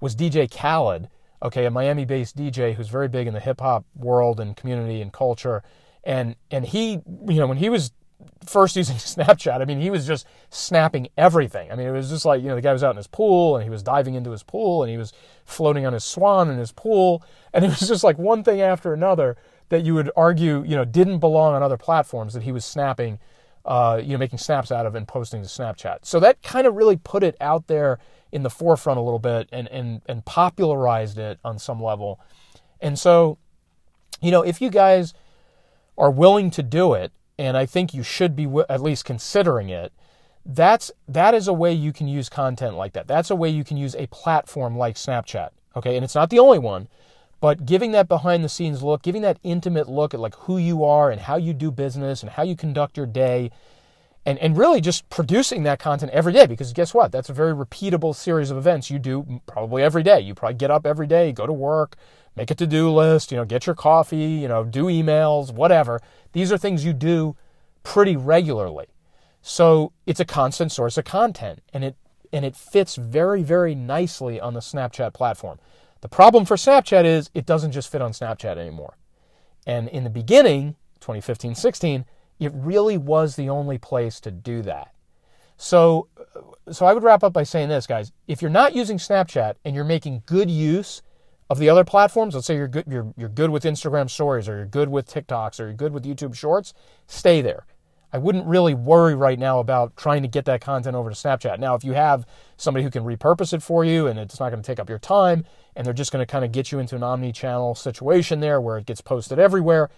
was 0.00 0.16
DJ 0.16 0.50
Khaled, 0.50 1.08
okay, 1.42 1.66
a 1.66 1.70
Miami 1.70 2.04
based 2.04 2.36
DJ 2.36 2.74
who's 2.74 2.88
very 2.88 3.08
big 3.08 3.26
in 3.26 3.34
the 3.34 3.40
hip 3.40 3.60
hop 3.60 3.84
world 3.94 4.40
and 4.40 4.56
community 4.56 5.00
and 5.00 5.12
culture. 5.12 5.62
And 6.04 6.36
and 6.50 6.64
he, 6.64 7.00
you 7.28 7.36
know, 7.36 7.46
when 7.46 7.58
he 7.58 7.68
was 7.68 7.92
first 8.46 8.76
using 8.76 8.96
Snapchat, 8.96 9.60
I 9.60 9.64
mean, 9.64 9.80
he 9.80 9.90
was 9.90 10.06
just 10.06 10.26
snapping 10.50 11.08
everything. 11.16 11.70
I 11.70 11.76
mean, 11.76 11.86
it 11.86 11.92
was 11.92 12.10
just 12.10 12.24
like, 12.24 12.42
you 12.42 12.48
know, 12.48 12.56
the 12.56 12.62
guy 12.62 12.72
was 12.72 12.84
out 12.84 12.90
in 12.90 12.96
his 12.96 13.06
pool 13.06 13.56
and 13.56 13.64
he 13.64 13.70
was 13.70 13.82
diving 13.82 14.14
into 14.14 14.30
his 14.30 14.42
pool 14.42 14.82
and 14.82 14.90
he 14.90 14.96
was 14.96 15.12
floating 15.44 15.86
on 15.86 15.92
his 15.92 16.04
swan 16.04 16.50
in 16.50 16.58
his 16.58 16.72
pool. 16.72 17.22
And 17.52 17.64
it 17.64 17.68
was 17.68 17.88
just 17.88 18.04
like 18.04 18.18
one 18.18 18.42
thing 18.42 18.60
after 18.60 18.92
another 18.92 19.36
that 19.68 19.84
you 19.84 19.94
would 19.94 20.10
argue, 20.16 20.64
you 20.64 20.76
know, 20.76 20.84
didn't 20.84 21.18
belong 21.18 21.54
on 21.54 21.62
other 21.62 21.76
platforms 21.76 22.34
that 22.34 22.42
he 22.42 22.52
was 22.52 22.64
snapping, 22.64 23.18
uh, 23.64 24.00
you 24.02 24.12
know, 24.12 24.18
making 24.18 24.38
snaps 24.38 24.72
out 24.72 24.84
of 24.84 24.94
and 24.94 25.06
posting 25.06 25.42
to 25.42 25.48
Snapchat. 25.48 25.98
So 26.02 26.18
that 26.20 26.42
kind 26.42 26.66
of 26.66 26.74
really 26.74 26.96
put 26.96 27.22
it 27.22 27.36
out 27.40 27.68
there 27.68 27.98
in 28.32 28.42
the 28.42 28.50
forefront 28.50 28.98
a 28.98 29.02
little 29.02 29.18
bit 29.18 29.48
and, 29.52 29.68
and, 29.68 30.02
and 30.06 30.24
popularized 30.24 31.18
it 31.18 31.38
on 31.44 31.58
some 31.58 31.82
level. 31.82 32.20
And 32.80 32.98
so, 32.98 33.38
you 34.20 34.30
know, 34.30 34.42
if 34.42 34.60
you 34.60 34.70
guys 34.70 35.14
are 35.98 36.10
willing 36.10 36.50
to 36.50 36.62
do 36.62 36.94
it, 36.94 37.12
and 37.40 37.56
I 37.56 37.64
think 37.64 37.94
you 37.94 38.02
should 38.02 38.36
be 38.36 38.46
at 38.68 38.82
least 38.82 39.06
considering 39.06 39.70
it. 39.70 39.94
That's 40.44 40.90
that 41.08 41.34
is 41.34 41.48
a 41.48 41.54
way 41.54 41.72
you 41.72 41.90
can 41.90 42.06
use 42.06 42.28
content 42.28 42.76
like 42.76 42.92
that. 42.92 43.06
That's 43.06 43.30
a 43.30 43.36
way 43.36 43.48
you 43.48 43.64
can 43.64 43.78
use 43.78 43.94
a 43.94 44.06
platform 44.08 44.76
like 44.76 44.96
Snapchat. 44.96 45.48
Okay, 45.74 45.96
and 45.96 46.04
it's 46.04 46.14
not 46.14 46.28
the 46.28 46.38
only 46.38 46.58
one, 46.58 46.88
but 47.40 47.64
giving 47.64 47.92
that 47.92 48.08
behind 48.08 48.44
the 48.44 48.48
scenes 48.50 48.82
look, 48.82 49.00
giving 49.02 49.22
that 49.22 49.38
intimate 49.42 49.88
look 49.88 50.12
at 50.12 50.20
like 50.20 50.34
who 50.34 50.58
you 50.58 50.84
are 50.84 51.10
and 51.10 51.22
how 51.22 51.36
you 51.36 51.54
do 51.54 51.70
business 51.70 52.22
and 52.22 52.32
how 52.32 52.42
you 52.42 52.56
conduct 52.56 52.98
your 52.98 53.06
day, 53.06 53.50
and 54.26 54.38
and 54.38 54.56
really 54.56 54.80
just 54.80 55.08
producing 55.08 55.62
that 55.64 55.78
content 55.78 56.12
every 56.12 56.32
day 56.32 56.46
because 56.46 56.72
guess 56.72 56.92
what? 56.92 57.12
That's 57.12 57.28
a 57.28 57.32
very 57.32 57.54
repeatable 57.54 58.14
series 58.14 58.50
of 58.50 58.58
events 58.58 58.90
you 58.90 58.98
do 58.98 59.40
probably 59.46 59.82
every 59.82 60.02
day. 60.02 60.20
You 60.20 60.34
probably 60.34 60.56
get 60.56 60.70
up 60.70 60.86
every 60.86 61.06
day, 61.06 61.32
go 61.32 61.46
to 61.46 61.52
work, 61.52 61.96
make 62.36 62.50
a 62.50 62.54
to-do 62.54 62.90
list, 62.90 63.32
you 63.32 63.36
know, 63.36 63.44
get 63.44 63.66
your 63.66 63.74
coffee, 63.74 64.16
you 64.16 64.48
know, 64.48 64.64
do 64.64 64.84
emails, 64.84 65.52
whatever. 65.52 66.00
These 66.32 66.52
are 66.52 66.58
things 66.58 66.84
you 66.84 66.92
do 66.92 67.36
pretty 67.82 68.16
regularly. 68.16 68.86
So 69.42 69.92
it's 70.06 70.20
a 70.20 70.24
constant 70.24 70.70
source 70.70 70.98
of 70.98 71.04
content 71.04 71.60
and 71.72 71.84
it 71.84 71.96
and 72.32 72.44
it 72.44 72.54
fits 72.54 72.94
very, 72.94 73.42
very 73.42 73.74
nicely 73.74 74.40
on 74.40 74.54
the 74.54 74.60
Snapchat 74.60 75.12
platform. 75.12 75.58
The 76.00 76.08
problem 76.08 76.44
for 76.44 76.56
Snapchat 76.56 77.04
is 77.04 77.30
it 77.34 77.44
doesn't 77.44 77.72
just 77.72 77.90
fit 77.90 78.00
on 78.00 78.12
Snapchat 78.12 78.56
anymore. 78.56 78.96
And 79.66 79.88
in 79.88 80.04
the 80.04 80.10
beginning, 80.10 80.76
2015 81.00 81.54
16, 81.54 82.04
it 82.40 82.52
really 82.54 82.96
was 82.96 83.36
the 83.36 83.48
only 83.48 83.78
place 83.78 84.18
to 84.20 84.30
do 84.30 84.62
that. 84.62 84.92
So, 85.56 86.08
so 86.72 86.86
I 86.86 86.94
would 86.94 87.02
wrap 87.02 87.22
up 87.22 87.34
by 87.34 87.42
saying 87.42 87.68
this, 87.68 87.86
guys. 87.86 88.12
If 88.26 88.40
you're 88.40 88.50
not 88.50 88.74
using 88.74 88.96
Snapchat 88.96 89.56
and 89.64 89.76
you're 89.76 89.84
making 89.84 90.22
good 90.24 90.50
use 90.50 91.02
of 91.50 91.58
the 91.58 91.68
other 91.68 91.84
platforms, 91.84 92.34
let's 92.34 92.46
say 92.46 92.56
you're 92.56 92.66
good, 92.66 92.86
you're, 92.88 93.12
you're 93.16 93.28
good 93.28 93.50
with 93.50 93.64
Instagram 93.64 94.08
stories 94.08 94.48
or 94.48 94.56
you're 94.56 94.66
good 94.66 94.88
with 94.88 95.06
TikToks 95.06 95.60
or 95.60 95.64
you're 95.64 95.74
good 95.74 95.92
with 95.92 96.04
YouTube 96.04 96.34
shorts, 96.34 96.72
stay 97.06 97.42
there. 97.42 97.66
I 98.12 98.18
wouldn't 98.18 98.46
really 98.46 98.74
worry 98.74 99.14
right 99.14 99.38
now 99.38 99.60
about 99.60 99.96
trying 99.96 100.22
to 100.22 100.28
get 100.28 100.46
that 100.46 100.60
content 100.60 100.96
over 100.96 101.10
to 101.10 101.14
Snapchat. 101.14 101.58
Now, 101.58 101.74
if 101.74 101.84
you 101.84 101.92
have 101.92 102.26
somebody 102.56 102.82
who 102.82 102.90
can 102.90 103.04
repurpose 103.04 103.52
it 103.52 103.62
for 103.62 103.84
you 103.84 104.06
and 104.06 104.18
it's 104.18 104.40
not 104.40 104.50
going 104.50 104.62
to 104.62 104.66
take 104.66 104.80
up 104.80 104.88
your 104.88 104.98
time 104.98 105.44
and 105.76 105.86
they're 105.86 105.92
just 105.92 106.10
going 106.10 106.24
to 106.24 106.30
kind 106.30 106.44
of 106.44 106.52
get 106.52 106.72
you 106.72 106.78
into 106.78 106.96
an 106.96 107.02
omni 107.02 107.32
channel 107.32 107.74
situation 107.74 108.40
there 108.40 108.60
where 108.60 108.78
it 108.78 108.86
gets 108.86 109.00
posted 109.00 109.38
everywhere, 109.38 109.90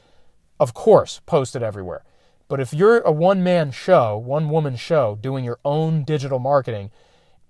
of 0.60 0.74
course, 0.74 1.20
post 1.24 1.56
it 1.56 1.62
everywhere. 1.62 2.02
But 2.52 2.60
if 2.60 2.74
you're 2.74 2.98
a 2.98 3.10
one 3.10 3.42
man 3.42 3.70
show, 3.70 4.18
one 4.18 4.50
woman 4.50 4.76
show, 4.76 5.16
doing 5.18 5.42
your 5.42 5.58
own 5.64 6.04
digital 6.04 6.38
marketing, 6.38 6.90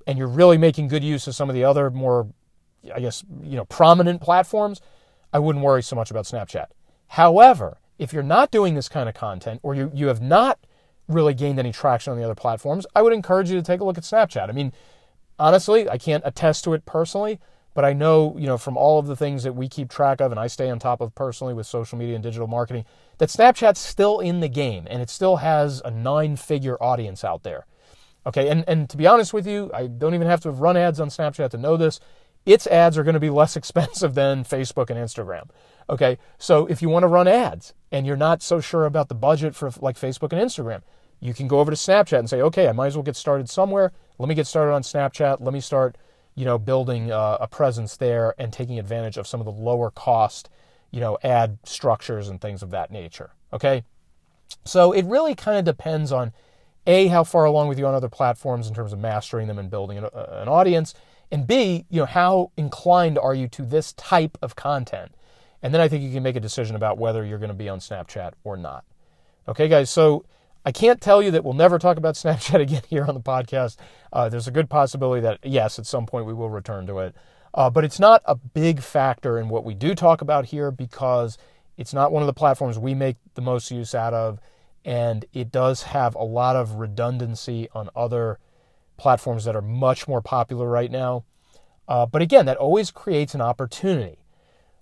and 0.07 0.17
you're 0.17 0.29
really 0.29 0.57
making 0.57 0.87
good 0.87 1.03
use 1.03 1.27
of 1.27 1.35
some 1.35 1.49
of 1.49 1.57
the 1.57 1.65
other 1.65 1.91
more, 1.91 2.29
I 2.95 3.01
guess, 3.01 3.25
you 3.43 3.57
know, 3.57 3.65
prominent 3.65 4.21
platforms, 4.21 4.81
I 5.33 5.41
wouldn't 5.41 5.65
worry 5.65 5.83
so 5.83 5.97
much 5.97 6.13
about 6.13 6.27
Snapchat. 6.27 6.67
However, 7.09 7.79
if 7.99 8.13
you're 8.13 8.23
not 8.23 8.53
doing 8.53 8.77
this 8.77 8.89
kind 8.89 9.09
of 9.09 9.17
content 9.17 9.59
or 9.65 9.75
you, 9.75 9.91
you 9.93 10.07
have 10.07 10.23
not 10.23 10.61
really 11.09 11.35
gained 11.35 11.59
any 11.59 11.73
traction 11.73 12.13
on 12.13 12.17
the 12.17 12.25
other 12.25 12.37
platforms, 12.37 12.87
I 12.95 13.03
would 13.03 13.13
encourage 13.13 13.51
you 13.51 13.57
to 13.57 13.63
take 13.65 13.81
a 13.81 13.85
look 13.85 13.99
at 13.99 14.05
Snapchat. 14.05 14.49
I 14.49 14.53
mean, 14.53 14.73
honestly, 15.37 15.89
I 15.91 15.99
can't 15.99 16.23
attest 16.25 16.63
to 16.63 16.75
it 16.75 16.87
personally, 16.87 17.41
but 17.75 17.85
I 17.85 17.93
know, 17.93 18.37
you 18.39 18.47
know, 18.47 18.59
from 18.59 18.77
all 18.77 18.99
of 18.99 19.07
the 19.07 19.17
things 19.17 19.43
that 19.45 19.55
we 19.55 19.69
keep 19.69 19.91
track 19.91 20.21
of 20.21 20.31
and 20.31 20.41
I 20.41 20.47
stay 20.47 20.71
on 20.71 20.79
top 20.79 21.01
of 21.01 21.15
personally 21.15 21.55
with 21.55 21.67
social 21.67 21.99
media 21.99 22.15
and 22.15 22.23
digital 22.23 22.47
marketing, 22.47 22.85
that 23.19 23.29
Snapchat's 23.29 23.81
still 23.81 24.21
in 24.21 24.41
the 24.41 24.49
game 24.49 24.87
and 24.91 25.01
it 25.01 25.11
still 25.11 25.37
has 25.37 25.81
a 25.85 25.91
nine 25.91 26.37
figure 26.37 26.83
audience 26.83 27.25
out 27.25 27.43
there. 27.43 27.67
Okay, 28.27 28.49
and, 28.49 28.65
and 28.69 28.89
to 28.89 28.97
be 28.97 29.07
honest 29.07 29.33
with 29.33 29.47
you, 29.47 29.71
I 29.75 29.89
don't 29.89 30.15
even 30.15 30.29
have 30.29 30.41
to 30.43 30.49
have 30.49 30.61
run 30.61 30.77
ads 30.77 31.01
on 31.01 31.09
Snapchat 31.09 31.51
to 31.51 31.59
know 31.59 31.77
this. 31.77 31.99
Its 32.45 32.67
ads 32.67 32.97
are 32.99 33.03
going 33.03 33.15
to 33.15 33.21
be 33.21 33.31
less 33.43 33.57
expensive 33.57 34.15
than 34.15 34.45
Facebook 34.45 34.91
and 34.91 34.99
Instagram. 34.99 35.49
Okay, 35.91 36.19
so 36.39 36.67
if 36.67 36.81
you 36.83 36.89
want 36.89 37.03
to 37.03 37.09
run 37.09 37.27
ads 37.27 37.75
and 37.91 38.07
you're 38.07 38.17
not 38.17 38.43
so 38.43 38.61
sure 38.61 38.87
about 38.87 39.09
the 39.09 39.15
budget 39.15 39.55
for 39.55 39.71
like 39.81 39.97
Facebook 39.97 40.33
and 40.33 40.41
Instagram, 40.41 40.83
you 41.21 41.35
can 41.35 41.49
go 41.49 41.61
over 41.61 41.71
to 41.71 41.77
Snapchat 41.77 42.19
and 42.19 42.29
say, 42.29 42.41
okay, 42.43 42.69
I 42.69 42.73
might 42.73 42.89
as 42.89 42.97
well 42.97 43.03
get 43.03 43.17
started 43.17 43.49
somewhere. 43.49 43.93
Let 44.19 44.29
me 44.29 44.35
get 44.35 44.47
started 44.47 44.73
on 44.73 44.83
Snapchat. 44.83 45.41
Let 45.41 45.53
me 45.53 45.61
start, 45.61 45.97
you 46.35 46.45
know, 46.45 46.59
building 46.59 47.13
uh, 47.13 47.39
a 47.41 47.47
presence 47.47 47.97
there 47.97 48.35
and 48.39 48.53
taking 48.53 48.79
advantage 48.79 49.17
of 49.17 49.27
some 49.27 49.41
of 49.41 49.47
the 49.47 49.53
lower 49.53 49.91
cost, 49.91 50.49
you 50.91 51.01
know, 51.01 51.19
ad 51.23 51.59
structures 51.65 52.29
and 52.29 52.41
things 52.41 52.63
of 52.63 52.71
that 52.71 52.91
nature. 52.91 53.35
Okay, 53.53 53.85
so 54.65 54.93
it 54.93 55.05
really 55.05 55.35
kind 55.35 55.59
of 55.59 55.65
depends 55.65 56.13
on 56.13 56.33
a, 56.87 57.07
how 57.09 57.23
far 57.25 57.45
along 57.45 57.69
with 57.69 57.79
you 57.79 57.87
on 57.87 57.95
other 57.95 58.09
platforms 58.09 58.67
in 58.67 58.75
terms 58.75 58.93
of 58.93 58.99
mastering 58.99 59.47
them 59.47 59.59
and 59.59 59.71
building 59.71 59.99
an, 59.99 60.05
uh, 60.05 60.27
an 60.43 60.49
audience, 60.49 60.95
and 61.31 61.47
B, 61.47 61.87
you 61.89 62.01
know, 62.01 62.07
how 62.07 62.51
inclined 62.57 63.19
are 63.19 63.35
you 63.35 63.49
to 63.49 63.63
this 63.63 63.93
type 63.95 64.37
of 64.43 64.57
content? 64.57 65.15
And 65.63 65.73
then 65.73 65.81
I 65.81 65.89
think 65.89 66.03
you 66.03 66.13
can 66.13 66.23
make 66.23 66.37
a 66.37 66.41
decision 66.41 66.77
about 66.77 66.99
whether 66.99 67.25
you're 67.25 67.39
going 67.39 67.49
to 67.49 67.55
be 67.55 67.69
on 67.69 67.79
Snapchat 67.79 68.33
or 68.43 68.57
not. 68.57 68.85
Okay, 69.47 69.69
guys, 69.69 69.91
so 69.91 70.25
I 70.65 70.73
can't 70.73 71.01
tell 71.01 71.23
you 71.23 71.31
that 71.33 71.45
we'll 71.45 71.55
never 71.55 71.79
talk 71.79 71.97
about 71.97 72.15
Snapchat 72.17 72.61
again 72.61 72.83
here 72.89 73.05
on 73.05 73.15
the 73.15 73.21
podcast. 73.21 73.77
Uh, 74.13 74.29
there's 74.29 74.49
a 74.49 74.53
good 74.53 74.71
possibility 74.71 75.21
that, 75.23 75.39
yes, 75.43 75.79
at 75.79 75.87
some 75.87 76.07
point 76.07 76.27
we 76.27 76.35
will 76.35 76.51
return 76.51 76.87
to 76.87 76.99
it. 77.01 77.15
Uh, 77.55 77.69
but 77.69 77.85
it's 77.85 78.01
not 78.01 78.23
a 78.25 78.35
big 78.35 78.81
factor 78.81 79.39
in 79.39 79.49
what 79.49 79.65
we 79.65 79.75
do 79.75 79.95
talk 79.95 80.23
about 80.23 80.47
here 80.47 80.71
because 80.71 81.37
it's 81.77 81.93
not 81.93 82.11
one 82.11 82.23
of 82.23 82.27
the 82.27 82.33
platforms 82.33 82.79
we 82.79 82.95
make 82.95 83.17
the 83.35 83.43
most 83.43 83.71
use 83.71 83.95
out 83.95 84.15
of 84.15 84.41
and 84.85 85.25
it 85.33 85.53
does 85.53 85.83
have 85.85 86.15
a 86.15 86.25
lot 86.25 86.57
of 86.57 86.75
redundancy 86.75 87.69
on 87.75 87.89
other 87.95 88.39
platforms 88.97 89.45
that 89.45 89.57
are 89.57 89.63
much 89.63 90.09
more 90.09 90.21
popular 90.21 90.69
right 90.69 90.91
now. 90.91 91.25
Uh, 91.89 92.07
but 92.07 92.23
again, 92.23 92.47
that 92.47 92.57
always 92.57 92.91
creates 92.91 93.35
an 93.35 93.41
opportunity. 93.41 94.19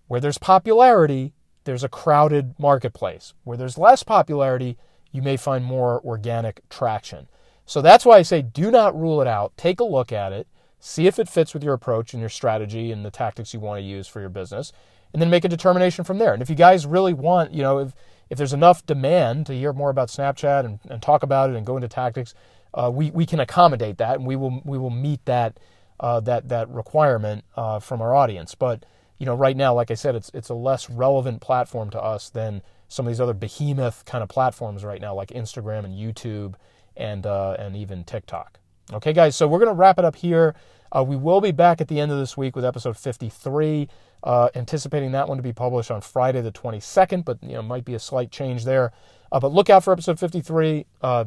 Where 0.07 0.21
there's 0.21 0.39
popularity, 0.39 1.33
there's 1.65 1.85
a 1.85 1.89
crowded 1.89 2.55
marketplace. 2.59 3.35
Where 3.45 3.57
there's 3.57 3.79
less 3.79 4.03
popularity, 4.03 4.77
you 5.13 5.23
may 5.23 5.37
find 5.37 5.65
more 5.65 6.01
organic 6.05 6.69
traction. 6.69 7.29
So 7.67 7.83
that's 7.83 8.05
why 8.05 8.19
I 8.19 8.23
say 8.23 8.43
do 8.43 8.71
not 8.71 8.99
rule 8.99 9.21
it 9.21 9.29
out. 9.29 9.57
Take 9.57 9.81
a 9.81 9.85
look 9.85 10.13
at 10.13 10.33
it, 10.33 10.47
see 10.79 11.07
if 11.07 11.19
it 11.19 11.29
fits 11.29 11.55
with 11.55 11.63
your 11.63 11.75
approach 11.75 12.13
and 12.13 12.21
your 12.21 12.29
strategy 12.29 12.91
and 12.91 13.05
the 13.05 13.11
tactics 13.11 13.55
you 13.55 13.61
want 13.61 13.79
to 13.79 13.87
use 13.87 14.09
for 14.09 14.21
your 14.21 14.29
business, 14.29 14.73
and 15.13 15.21
then 15.21 15.31
make 15.31 15.45
a 15.45 15.49
determination 15.49 16.05
from 16.05 16.19
there. 16.19 16.33
And 16.33 16.43
if 16.43 16.51
you 16.51 16.57
guys 16.57 16.87
really 16.87 17.13
want, 17.13 17.53
you 17.53 17.63
know, 17.63 17.79
if 17.79 17.95
if 18.29 18.39
there's 18.39 18.53
enough 18.53 18.87
demand 18.87 19.47
to 19.47 19.55
hear 19.55 19.73
more 19.73 19.91
about 19.91 20.09
Snapchat 20.09 20.65
and, 20.65 20.79
and 20.89 21.03
talk 21.03 21.25
about 21.25 21.51
it 21.51 21.57
and 21.57 21.67
go 21.67 21.77
into 21.77 21.89
tactics, 21.89 22.33
uh, 22.73 22.91
we, 22.93 23.11
we 23.11 23.27
can 23.27 23.41
accommodate 23.41 23.99
that 23.99 24.17
and 24.17 24.27
we 24.27 24.37
will 24.37 24.63
we 24.65 24.79
will 24.79 24.91
meet 24.91 25.25
that 25.25 25.59
uh, 25.99 26.21
that 26.21 26.49
that 26.49 26.69
requirement 26.71 27.45
uh, 27.57 27.79
from 27.81 28.01
our 28.01 28.15
audience. 28.15 28.55
But 28.55 28.85
you 29.19 29.27
know, 29.27 29.35
right 29.35 29.57
now, 29.57 29.75
like 29.75 29.91
I 29.91 29.95
said, 29.95 30.15
it's 30.15 30.31
it's 30.33 30.49
a 30.49 30.55
less 30.55 30.89
relevant 30.89 31.41
platform 31.41 31.91
to 31.91 32.01
us 32.01 32.31
than 32.31 32.63
some 32.91 33.07
of 33.07 33.11
these 33.13 33.21
other 33.21 33.33
behemoth 33.33 34.05
kind 34.05 34.23
of 34.23 34.29
platforms 34.29 34.85
right 34.85 35.01
now, 35.01 35.15
like 35.15 35.29
Instagram 35.29 35.85
and 35.85 35.95
YouTube 35.95 36.55
and 36.97 37.25
uh, 37.25 37.57
and 37.59 37.77
even 37.77 38.05
TikTok. 38.05 38.59
Okay, 38.93 39.13
guys, 39.13 39.37
so 39.37 39.47
we're 39.47 39.61
gonna 39.61 39.73
wrap 39.73 39.99
it 39.99 40.05
up 40.05 40.17
here. 40.17 40.55
Uh, 40.93 41.05
we 41.07 41.15
will 41.15 41.41
be 41.41 41.53
back 41.53 41.81
at 41.81 41.87
the 41.87 42.01
end 42.01 42.11
of 42.11 42.19
this 42.19 42.37
week 42.37 42.57
with 42.57 42.65
episode 42.65 42.97
53. 42.97 43.89
Uh, 44.25 44.49
anticipating 44.57 45.13
that 45.13 45.29
one 45.29 45.37
to 45.37 45.43
be 45.43 45.53
published 45.53 45.91
on 45.91 46.01
Friday 46.01 46.41
the 46.43 46.51
22nd, 46.51 47.25
but 47.25 47.39
you 47.43 47.53
know 47.53 47.63
might 47.63 47.85
be 47.85 47.95
a 47.95 47.99
slight 47.99 48.33
change 48.33 48.65
there. 48.65 48.93
Uh, 49.31 49.39
but 49.39 49.53
look 49.53 49.71
out 49.71 49.85
for 49.85 49.93
episode 49.93 50.19
53. 50.19 50.85
Uh, 51.01 51.25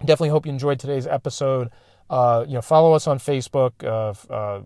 definitely 0.00 0.30
hope 0.30 0.46
you 0.46 0.52
enjoyed 0.52 0.80
today's 0.80 1.06
episode. 1.06 1.70
Uh, 2.08 2.44
you 2.48 2.54
know, 2.54 2.62
follow 2.62 2.94
us 2.94 3.06
on 3.06 3.18
Facebook 3.18 3.84
uh, 3.84 4.62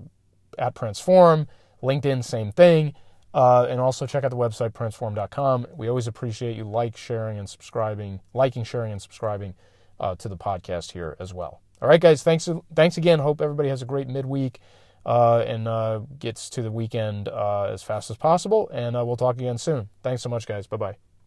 at 0.58 0.74
Transform, 0.76 1.48
LinkedIn, 1.82 2.22
same 2.22 2.52
thing, 2.52 2.94
and 3.34 3.80
also 3.80 4.06
check 4.06 4.24
out 4.24 4.30
the 4.30 4.36
website 4.36 4.74
transform.com. 4.74 5.66
We 5.76 5.88
always 5.88 6.06
appreciate 6.06 6.56
you 6.56 6.64
like, 6.64 6.96
sharing, 6.96 7.38
and 7.38 7.48
subscribing, 7.48 8.20
liking, 8.32 8.64
sharing, 8.64 8.92
and 8.92 9.02
subscribing 9.02 9.54
to 10.00 10.28
the 10.28 10.36
podcast 10.36 10.92
here 10.92 11.16
as 11.18 11.32
well. 11.34 11.60
All 11.82 11.88
right, 11.88 12.00
guys. 12.00 12.22
Thanks. 12.22 12.48
Thanks 12.74 12.96
again. 12.96 13.18
Hope 13.18 13.40
everybody 13.40 13.68
has 13.68 13.82
a 13.82 13.86
great 13.86 14.08
midweek 14.08 14.60
uh, 15.04 15.44
and 15.46 15.68
uh, 15.68 16.00
gets 16.18 16.48
to 16.50 16.62
the 16.62 16.72
weekend 16.72 17.28
uh, 17.28 17.64
as 17.64 17.82
fast 17.82 18.10
as 18.10 18.16
possible. 18.16 18.70
And 18.72 18.96
uh, 18.96 19.04
we'll 19.04 19.16
talk 19.16 19.36
again 19.36 19.58
soon. 19.58 19.88
Thanks 20.02 20.22
so 20.22 20.28
much, 20.28 20.46
guys. 20.46 20.66
Bye 20.66 20.76
bye. 20.76 21.13